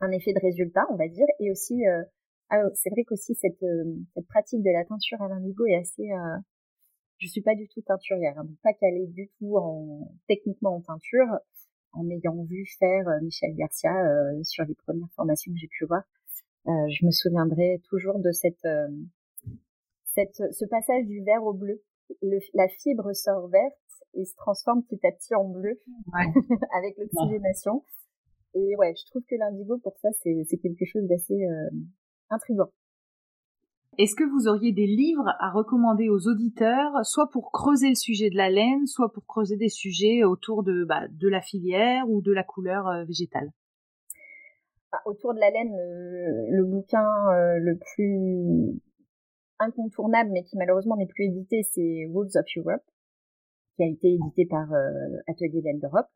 un 0.00 0.10
effet 0.10 0.32
de 0.32 0.40
résultat, 0.40 0.86
on 0.90 0.96
va 0.96 1.08
dire, 1.08 1.26
et 1.40 1.50
aussi, 1.50 1.86
euh, 1.86 2.02
ah, 2.50 2.62
c'est 2.74 2.90
vrai 2.90 3.04
qu'aussi 3.04 3.34
cette, 3.34 3.64
cette 4.14 4.26
pratique 4.28 4.62
de 4.62 4.70
la 4.70 4.84
teinture 4.84 5.20
à 5.22 5.28
l'indigo 5.28 5.66
est 5.66 5.76
assez. 5.76 6.08
je 7.18 7.26
suis 7.26 7.42
pas 7.42 7.54
du 7.54 7.68
tout 7.68 7.82
teinturière, 7.82 8.38
hein, 8.38 8.44
donc 8.44 8.56
pas 8.62 8.72
calée 8.72 9.06
du 9.06 9.30
tout 9.38 9.56
en 9.56 10.10
techniquement 10.28 10.76
en 10.76 10.80
teinture, 10.80 11.38
en 11.92 12.08
ayant 12.08 12.42
vu 12.44 12.66
faire 12.78 13.06
Michel 13.22 13.54
Garcia 13.54 13.92
sur 14.42 14.64
les 14.64 14.74
premières 14.74 15.10
formations 15.14 15.52
que 15.52 15.58
j'ai 15.58 15.68
pu 15.68 15.84
voir. 15.84 16.02
Euh, 16.68 16.88
je 16.90 17.06
me 17.06 17.10
souviendrai 17.10 17.80
toujours 17.88 18.18
de 18.18 18.30
cette, 18.30 18.64
euh, 18.66 18.88
cette, 20.04 20.36
ce 20.52 20.64
passage 20.66 21.06
du 21.06 21.22
vert 21.22 21.42
au 21.42 21.54
bleu. 21.54 21.82
Le, 22.20 22.38
la 22.54 22.68
fibre 22.68 23.12
sort 23.14 23.48
verte 23.48 23.74
et 24.14 24.24
se 24.24 24.34
transforme 24.36 24.82
petit 24.82 25.06
à 25.06 25.12
petit 25.12 25.34
en 25.34 25.44
bleu 25.44 25.80
avec 26.76 26.96
l'oxygénation. 26.98 27.84
Et 28.54 28.76
ouais, 28.76 28.94
je 28.96 29.06
trouve 29.06 29.22
que 29.28 29.36
l'indigo 29.36 29.78
pour 29.78 29.96
ça 29.98 30.08
c'est 30.22 30.58
quelque 30.58 30.84
chose 30.84 31.04
d'assez 31.06 31.46
euh, 31.46 31.70
intriguant. 32.30 32.70
Est-ce 33.98 34.14
que 34.14 34.24
vous 34.24 34.46
auriez 34.46 34.72
des 34.72 34.86
livres 34.86 35.28
à 35.40 35.50
recommander 35.50 36.08
aux 36.08 36.28
auditeurs, 36.28 37.04
soit 37.04 37.30
pour 37.30 37.50
creuser 37.50 37.88
le 37.88 37.94
sujet 37.96 38.30
de 38.30 38.36
la 38.36 38.48
laine, 38.48 38.86
soit 38.86 39.12
pour 39.12 39.26
creuser 39.26 39.56
des 39.56 39.68
sujets 39.68 40.22
autour 40.22 40.62
de, 40.62 40.84
bah, 40.84 41.08
de 41.10 41.28
la 41.28 41.40
filière 41.40 42.08
ou 42.08 42.22
de 42.22 42.32
la 42.32 42.44
couleur 42.44 43.04
végétale? 43.06 43.50
Autour 45.04 45.34
de 45.34 45.40
la 45.40 45.50
laine, 45.50 45.74
le, 46.50 46.64
bouquin 46.64 47.04
euh, 47.32 47.58
le 47.58 47.76
plus 47.76 48.80
incontournable, 49.58 50.30
mais 50.32 50.44
qui 50.44 50.56
malheureusement 50.56 50.96
n'est 50.96 51.06
plus 51.06 51.24
édité, 51.24 51.62
c'est 51.62 52.06
Wolves 52.10 52.36
of 52.36 52.46
Europe, 52.56 52.84
qui 53.76 53.82
a 53.82 53.86
été 53.86 54.14
édité 54.14 54.46
par 54.46 54.72
euh, 54.72 54.88
Atelier 55.26 55.60
Laine 55.62 55.80
d'Europe. 55.80 56.10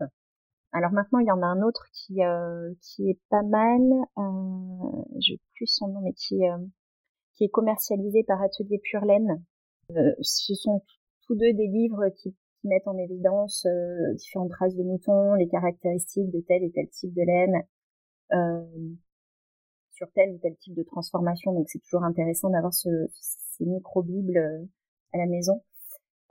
Alors 0.72 0.92
maintenant, 0.92 1.18
il 1.18 1.26
y 1.26 1.30
en 1.30 1.42
a 1.42 1.46
un 1.46 1.62
autre 1.62 1.86
qui 1.92 2.22
euh, 2.24 2.72
qui 2.80 3.10
est 3.10 3.20
pas 3.28 3.42
mal, 3.42 3.80
euh, 4.18 5.02
je 5.20 5.34
plus 5.54 5.66
son 5.66 5.88
nom, 5.88 6.00
mais 6.00 6.14
qui 6.14 6.40
qui 7.34 7.44
est 7.44 7.50
commercialisé 7.50 8.24
par 8.24 8.42
Atelier 8.42 8.80
Pure 8.82 9.04
Laine. 9.04 9.42
ce 10.20 10.54
sont 10.54 10.82
tous 11.26 11.34
deux 11.34 11.52
des 11.52 11.68
livres 11.68 12.08
qui, 12.16 12.34
mettent 12.64 12.86
en 12.86 12.96
évidence 12.96 13.66
différentes 14.14 14.52
races 14.52 14.76
de 14.76 14.84
moutons, 14.84 15.34
les 15.34 15.48
caractéristiques 15.48 16.30
de 16.30 16.40
tel 16.46 16.62
et 16.62 16.70
tel 16.70 16.88
type 16.90 17.12
de 17.12 17.22
laine, 17.22 17.64
euh, 18.32 18.94
sur 19.90 20.10
tel 20.12 20.32
ou 20.32 20.38
tel 20.38 20.56
type 20.56 20.74
de 20.74 20.82
transformation. 20.82 21.52
Donc 21.52 21.68
c'est 21.68 21.80
toujours 21.80 22.04
intéressant 22.04 22.50
d'avoir 22.50 22.72
ce, 22.72 22.88
ces 23.12 23.64
micro-bibles 23.66 24.38
euh, 24.38 24.64
à 25.12 25.18
la 25.18 25.26
maison. 25.26 25.62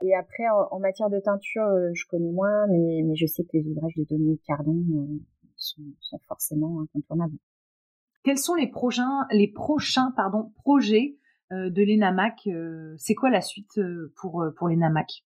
Et 0.02 0.14
après, 0.14 0.44
en, 0.70 0.78
matière 0.80 1.10
de 1.10 1.20
teinture, 1.20 1.64
euh, 1.64 1.90
je 1.94 2.04
connais 2.06 2.32
moins, 2.32 2.66
mais, 2.68 3.02
mais 3.04 3.14
je 3.14 3.26
sais 3.26 3.44
que 3.44 3.50
les 3.54 3.66
ouvrages 3.68 3.94
de 3.96 4.04
Dominique 4.04 4.42
Cardon 4.46 4.76
sont, 5.56 5.82
sont, 6.00 6.18
forcément 6.26 6.82
incontournables. 6.82 7.36
Quels 8.24 8.38
sont 8.38 8.54
les 8.54 8.68
prochains, 8.68 9.26
les 9.30 9.48
prochains 9.48 10.12
pardon, 10.16 10.52
projets 10.62 11.16
de 11.50 11.82
l'ENAMAC 11.82 12.48
C'est 12.96 13.14
quoi 13.14 13.30
la 13.30 13.42
suite 13.42 13.80
pour, 14.16 14.44
pour 14.56 14.68
l'ENAMAC 14.68 15.24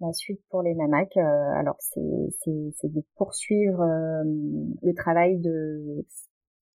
la 0.00 0.12
suite 0.12 0.40
pour 0.48 0.62
les 0.62 0.74
NAMAC, 0.74 1.16
euh, 1.16 1.20
alors 1.20 1.76
c'est 1.78 2.00
de 2.02 3.04
poursuivre 3.16 3.82
euh, 3.82 4.24
le 4.82 4.94
travail 4.94 5.38
de 5.38 6.06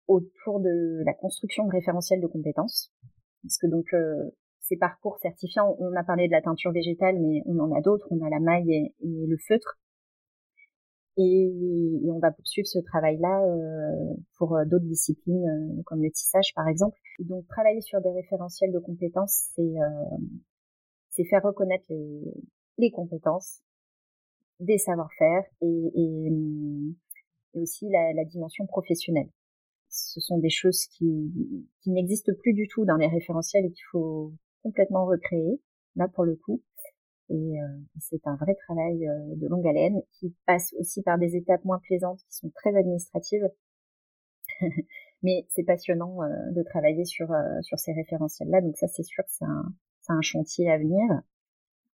autour 0.08 0.60
de 0.60 1.04
la 1.06 1.14
construction 1.14 1.66
de 1.66 1.72
référentiels 1.72 2.20
de 2.20 2.28
compétences, 2.28 2.92
parce 3.44 3.58
que 3.58 3.68
donc 3.68 3.86
euh, 3.94 4.32
ces 4.72 4.78
parcours 4.78 5.18
certifiants, 5.20 5.76
on 5.80 5.94
a 5.98 6.04
parlé 6.04 6.28
de 6.28 6.32
la 6.32 6.42
teinture 6.42 6.72
végétale, 6.72 7.20
mais 7.20 7.42
on 7.46 7.60
en 7.60 7.74
a 7.74 7.82
d'autres, 7.82 8.08
on 8.10 8.26
a 8.26 8.30
la 8.30 8.40
maille 8.40 8.72
et, 8.72 8.94
le 9.02 9.38
feutre, 9.38 9.78
et, 11.18 11.52
on 12.10 12.20
va 12.20 12.32
poursuivre 12.32 12.68
ce 12.68 12.80
travail-là 12.80 13.44
pour 14.38 14.58
d'autres 14.66 14.86
disciplines 14.86 15.84
comme 15.86 16.02
le 16.02 16.10
tissage 16.10 16.54
par 16.56 16.70
exemple. 16.70 16.98
Donc 17.20 17.46
travailler 17.48 17.82
sur 17.82 18.00
des 18.02 18.12
référentiels 18.12 18.72
de 18.72 18.80
compétences, 18.80 19.50
c'est 21.10 21.26
faire 21.26 21.44
reconnaître 21.44 21.86
les, 22.78 22.92
compétences, 22.92 23.60
des 24.62 24.78
savoir-faire 24.78 25.44
et, 25.62 26.32
aussi 27.56 27.90
la, 27.90 28.24
dimension 28.24 28.66
professionnelle. 28.68 29.30
Ce 29.90 30.22
sont 30.22 30.38
des 30.38 30.50
choses 30.50 30.86
qui 30.86 31.28
n'existent 31.86 32.32
plus 32.40 32.54
du 32.54 32.70
tout 32.70 32.86
dans 32.86 32.96
les 32.96 33.08
référentiels 33.08 33.66
et 33.66 33.72
qu'il 33.72 33.86
faut 33.92 34.32
complètement 34.64 35.06
recréer, 35.06 35.62
là 35.96 36.08
pour 36.08 36.26
le 36.26 36.36
coup. 36.36 36.62
Et 37.30 37.62
euh, 37.62 37.66
c'est 38.00 38.28
un 38.28 38.36
vrai 38.36 38.56
travail 38.56 39.08
euh, 39.08 39.36
de 39.36 39.48
longue 39.48 39.66
haleine 39.66 40.02
qui 40.12 40.36
passe 40.46 40.74
aussi 40.80 41.02
par 41.02 41.18
des 41.18 41.36
étapes 41.36 41.64
moins 41.64 41.80
plaisantes 41.80 42.20
qui 42.30 42.36
sont 42.36 42.50
très 42.56 42.76
administratives. 42.76 43.50
Mais 45.24 45.46
c'est 45.50 45.64
passionnant 45.64 46.24
euh, 46.24 46.52
de 46.52 46.64
travailler 46.64 47.06
sur, 47.06 47.28
sur 47.62 47.80
ces 47.80 47.94
référentiels-là. 47.94 48.62
Donc 48.62 48.76
ça, 48.78 48.88
c'est 48.88 49.04
sûr 49.04 49.24
que 49.24 49.32
c'est 49.32 49.46
un, 49.46 49.74
un 50.10 50.22
chantier 50.22 50.70
à 50.70 50.78
venir 50.78 51.22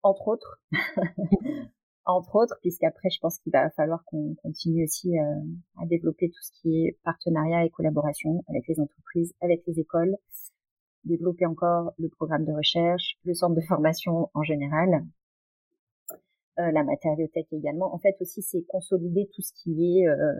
entre 0.02 0.29
autres. 0.29 0.61
entre 2.07 2.37
autres, 2.37 2.57
puisqu'après, 2.61 3.11
je 3.11 3.18
pense 3.20 3.38
qu'il 3.38 3.52
va 3.52 3.70
falloir 3.70 4.05
qu'on 4.05 4.35
continue 4.37 4.85
aussi 4.85 5.18
euh, 5.18 5.40
à 5.83 5.87
développer 5.87 6.31
tout 6.31 6.42
ce 6.42 6.52
qui 6.61 6.85
est 6.85 6.98
partenariat 7.05 7.64
et 7.64 7.70
collaboration 7.70 8.44
avec 8.48 8.66
les 8.68 8.81
entreprises, 8.81 9.35
avec 9.40 9.62
les 9.66 9.81
écoles, 9.81 10.16
développer 11.07 11.47
encore 11.47 11.92
le 11.99 12.09
programme 12.09 12.45
de 12.45 12.53
recherche, 12.53 13.16
le 13.25 13.35
centre 13.35 13.55
de 13.55 13.61
formation 13.62 14.31
en 14.35 14.42
général, 14.42 15.05
euh, 16.59 16.71
la 16.73 16.85
matériothèque 16.85 17.53
également. 17.53 17.95
En 17.95 17.99
fait, 17.99 18.16
aussi, 18.21 18.42
c'est 18.42 18.62
consolider 18.66 19.29
tout 19.35 19.42
ce 19.42 19.53
qui 19.62 19.99
est 19.99 20.09
euh, 20.09 20.33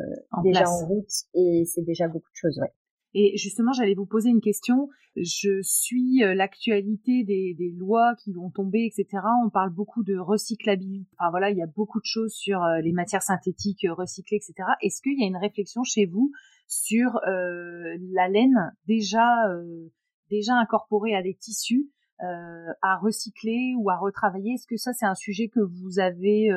déjà 0.43 0.69
en 0.69 0.87
route 0.87 1.11
et 1.35 1.65
c'est 1.67 1.83
déjà 1.83 2.09
beaucoup 2.09 2.31
de 2.31 2.37
choses, 2.37 2.59
ouais. 2.59 2.73
Et 3.19 3.35
justement, 3.39 3.73
j'allais 3.73 3.95
vous 3.95 4.05
poser 4.05 4.29
une 4.29 4.43
question. 4.43 4.91
Je 5.17 5.63
suis 5.63 6.23
euh, 6.23 6.35
l'actualité 6.35 7.25
des, 7.25 7.55
des, 7.55 7.71
lois 7.71 8.15
qui 8.23 8.35
vont 8.35 8.51
tomber, 8.51 8.85
etc. 8.85 9.23
On 9.43 9.49
parle 9.49 9.71
beaucoup 9.71 10.05
de 10.05 10.19
recyclabilité. 10.19 11.09
Enfin 11.19 11.31
voilà, 11.31 11.51
il 11.51 11.57
y 11.57 11.63
a 11.63 11.67
beaucoup 11.67 11.99
de 11.99 12.05
choses 12.05 12.35
sur 12.35 12.63
euh, 12.63 12.81
les 12.83 12.93
matières 12.93 13.23
synthétiques 13.23 13.87
recyclées, 13.89 14.37
etc. 14.37 14.69
Est-ce 14.83 15.01
qu'il 15.01 15.19
y 15.19 15.25
a 15.25 15.27
une 15.27 15.39
réflexion 15.39 15.83
chez 15.83 16.05
vous 16.05 16.31
sur 16.67 17.17
euh, 17.27 17.97
la 18.13 18.29
laine 18.29 18.77
déjà 18.87 19.49
euh, 19.49 19.89
déjà 20.31 20.55
incorporée 20.55 21.15
à 21.15 21.23
des 21.23 21.35
tissus 21.35 21.91
à 22.19 22.97
recycler 23.03 23.75
ou 23.79 23.91
à 23.91 23.97
retravailler 23.99 24.55
Est-ce 24.55 24.67
que 24.67 24.79
ça 24.79 24.95
c'est 24.95 25.05
un 25.05 25.15
sujet 25.15 25.49
que 25.49 25.61
vous 25.61 25.99
avez 25.99 26.49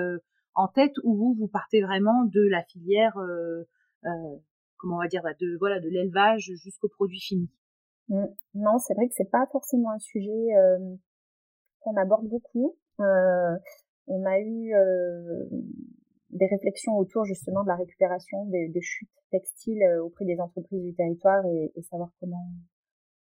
en 0.55 0.69
tête 0.69 0.93
ou 1.03 1.15
vous 1.17 1.35
vous 1.37 1.47
partez 1.49 1.81
vraiment 1.81 2.23
de 2.23 2.41
la 2.49 2.63
filière 2.63 3.17
comment 4.79 4.95
on 4.95 4.99
va 4.99 5.07
dire, 5.07 5.21
bah, 5.21 5.33
de 5.39 5.57
voilà, 5.59 5.79
de 5.79 5.89
l'élevage 5.89 6.51
jusqu'au 6.55 6.89
produit 6.89 7.19
fini. 7.19 7.49
Mmh. 8.07 8.25
Non, 8.55 8.79
c'est 8.79 8.95
vrai 8.95 9.07
que 9.07 9.13
c'est 9.15 9.29
pas 9.29 9.45
forcément 9.51 9.91
un 9.91 9.99
sujet 9.99 10.55
euh, 10.57 10.95
qu'on 11.81 11.95
aborde 11.95 12.27
beaucoup. 12.27 12.75
Euh, 12.99 13.55
on 14.07 14.25
a 14.25 14.39
eu 14.39 14.73
euh, 14.73 15.45
des 16.31 16.47
réflexions 16.47 16.97
autour 16.97 17.25
justement 17.25 17.63
de 17.63 17.67
la 17.67 17.75
récupération 17.75 18.45
des, 18.45 18.69
des 18.69 18.81
chutes 18.81 19.09
textiles 19.29 19.83
auprès 20.01 20.25
des 20.25 20.39
entreprises 20.39 20.81
du 20.81 20.95
territoire 20.95 21.45
et, 21.45 21.71
et 21.75 21.81
savoir 21.83 22.09
comment 22.19 22.43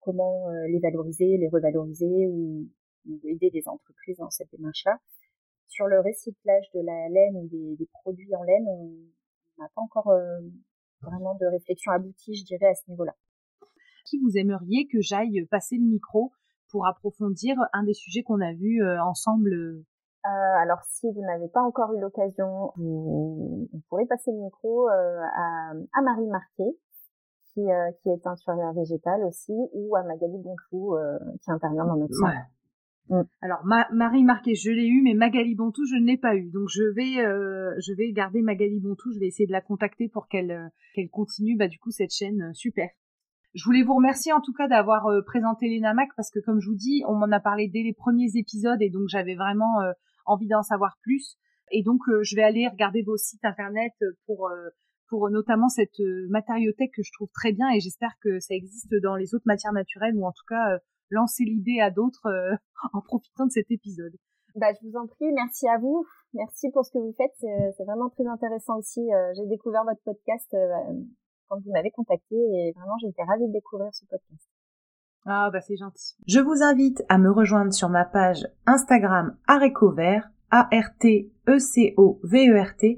comment 0.01 0.49
les 0.67 0.79
valoriser, 0.79 1.37
les 1.37 1.49
revaloriser 1.49 2.27
ou, 2.27 2.67
ou, 3.07 3.19
aider 3.25 3.49
les 3.53 3.67
entreprises 3.67 4.17
dans 4.17 4.29
cette 4.29 4.51
démarche-là. 4.51 4.97
Sur 5.67 5.87
le 5.87 5.99
recyclage 5.99 6.69
de 6.73 6.81
la 6.81 7.09
laine 7.09 7.37
ou 7.37 7.47
des, 7.47 7.75
des 7.77 7.87
produits 8.01 8.35
en 8.35 8.43
laine, 8.43 8.65
on 8.67 8.91
n'a 9.59 9.69
pas 9.75 9.81
encore 9.81 10.11
vraiment 11.01 11.35
de 11.35 11.45
réflexion 11.45 11.91
aboutie, 11.91 12.35
je 12.35 12.45
dirais, 12.45 12.67
à 12.67 12.75
ce 12.75 12.89
niveau-là. 12.89 13.13
Qui 14.05 14.19
vous 14.19 14.37
aimeriez 14.37 14.87
que 14.87 14.99
j'aille 15.01 15.45
passer 15.49 15.77
le 15.77 15.85
micro 15.85 16.31
pour 16.69 16.87
approfondir 16.87 17.55
un 17.73 17.83
des 17.83 17.93
sujets 17.93 18.23
qu'on 18.23 18.41
a 18.41 18.53
vus 18.53 18.81
euh, 18.83 19.01
ensemble 19.03 19.83
euh, 20.25 20.61
alors, 20.61 20.83
si 20.83 21.07
vous 21.09 21.21
n'avez 21.21 21.47
pas 21.47 21.61
encore 21.61 21.93
eu 21.93 22.01
l'occasion, 22.01 22.73
vous, 22.75 23.69
pourrez 23.87 24.05
passer 24.05 24.31
le 24.33 24.43
micro 24.43 24.89
euh, 24.89 25.21
à, 25.33 25.71
à, 25.93 26.01
Marie 26.01 26.27
Marquet, 26.27 26.77
qui, 27.53 27.61
qui 28.01 28.09
est 28.09 28.23
teinturière 28.23 28.73
végétale 28.73 29.23
aussi, 29.23 29.53
ou 29.73 29.95
à 29.95 30.03
Magali 30.03 30.37
Bonfou, 30.37 30.95
qui 31.41 31.51
intervient 31.51 31.85
dans 31.85 31.97
notre 31.97 32.13
centre. 32.13 32.33
Mm. 33.09 33.23
Alors 33.41 33.65
Marie 33.65 34.23
Marquet, 34.23 34.55
je 34.55 34.71
l'ai 34.71 34.85
eu, 34.85 35.01
mais 35.01 35.13
Magali 35.13 35.55
Bontou, 35.55 35.85
je 35.85 35.95
ne 35.95 36.05
l'ai 36.05 36.17
pas 36.17 36.35
eu. 36.35 36.49
Donc 36.51 36.69
je 36.69 36.83
vais, 36.83 37.25
euh, 37.25 37.73
je 37.79 37.93
vais 37.93 38.11
garder 38.11 38.41
Magali 38.41 38.79
Bontou. 38.79 39.11
Je 39.13 39.19
vais 39.19 39.27
essayer 39.27 39.47
de 39.47 39.51
la 39.51 39.61
contacter 39.61 40.09
pour 40.09 40.27
qu'elle 40.27 40.51
euh, 40.51 40.67
qu'elle 40.93 41.09
continue, 41.09 41.57
bah 41.57 41.67
du 41.67 41.79
coup 41.79 41.91
cette 41.91 42.13
chaîne 42.13 42.41
euh, 42.41 42.53
super. 42.53 42.87
Je 43.55 43.63
voulais 43.65 43.81
vous 43.81 43.95
remercier 43.95 44.31
en 44.31 44.41
tout 44.41 44.53
cas 44.53 44.67
d'avoir 44.67 45.07
présenté 45.25 45.67
l'ENAMAC 45.67 46.09
parce 46.15 46.29
que 46.29 46.39
comme 46.39 46.59
je 46.59 46.69
vous 46.69 46.75
dis, 46.75 47.01
on 47.07 47.15
m'en 47.15 47.31
a 47.31 47.39
parlé 47.39 47.67
dès 47.67 47.81
les 47.81 47.93
premiers 47.93 48.29
épisodes 48.35 48.79
et 48.79 48.91
donc 48.91 49.07
j'avais 49.07 49.33
vraiment 49.33 49.79
envie 50.27 50.47
d'en 50.47 50.61
savoir 50.61 50.99
plus. 51.01 51.35
Et 51.71 51.81
donc 51.81 52.01
je 52.21 52.35
vais 52.35 52.43
aller 52.43 52.67
regarder 52.67 53.01
vos 53.01 53.17
sites 53.17 53.43
internet 53.43 53.93
pour 54.27 54.51
pour 55.09 55.29
notamment 55.29 55.69
cette 55.69 55.99
matériothèque 56.29 56.91
que 56.95 57.03
je 57.03 57.11
trouve 57.11 57.29
très 57.33 57.51
bien 57.51 57.69
et 57.69 57.79
j'espère 57.79 58.13
que 58.21 58.39
ça 58.39 58.53
existe 58.53 58.93
dans 59.01 59.15
les 59.15 59.35
autres 59.35 59.47
matières 59.47 59.73
naturelles 59.73 60.15
ou 60.15 60.25
en 60.25 60.31
tout 60.31 60.45
cas 60.47 60.79
lancer 61.09 61.43
l'idée 61.43 61.79
à 61.81 61.91
d'autres 61.91 62.27
en 62.93 63.01
profitant 63.01 63.45
de 63.45 63.51
cet 63.51 63.69
épisode. 63.71 64.13
Bah, 64.55 64.67
je 64.73 64.87
vous 64.87 64.97
en 64.97 65.07
prie, 65.07 65.31
merci 65.33 65.67
à 65.67 65.77
vous. 65.77 66.05
Merci 66.33 66.69
pour 66.71 66.85
ce 66.85 66.91
que 66.91 66.99
vous 66.99 67.13
faites. 67.17 67.33
C'est 67.39 67.83
vraiment 67.83 68.09
très 68.09 68.25
intéressant 68.25 68.77
aussi. 68.77 69.01
J'ai 69.35 69.47
découvert 69.47 69.83
votre 69.83 70.01
podcast 70.03 70.55
quand 71.49 71.59
vous 71.65 71.71
m'avez 71.71 71.91
contacté 71.91 72.35
et 72.35 72.73
vraiment 72.75 72.97
j'étais 73.01 73.23
ravie 73.23 73.47
de 73.47 73.53
découvrir 73.53 73.93
ce 73.93 74.05
podcast. 74.05 74.49
Ah 75.25 75.49
bah 75.51 75.59
c'est 75.61 75.75
gentil. 75.75 76.15
Je 76.27 76.39
vous 76.39 76.63
invite 76.63 77.03
à 77.09 77.17
me 77.17 77.29
rejoindre 77.29 77.73
sur 77.73 77.89
ma 77.89 78.05
page 78.05 78.47
Instagram 78.65 79.35
Arécovert, 79.47 80.29
A-R-T-E-C-O-V-E-R-T, 80.51 82.97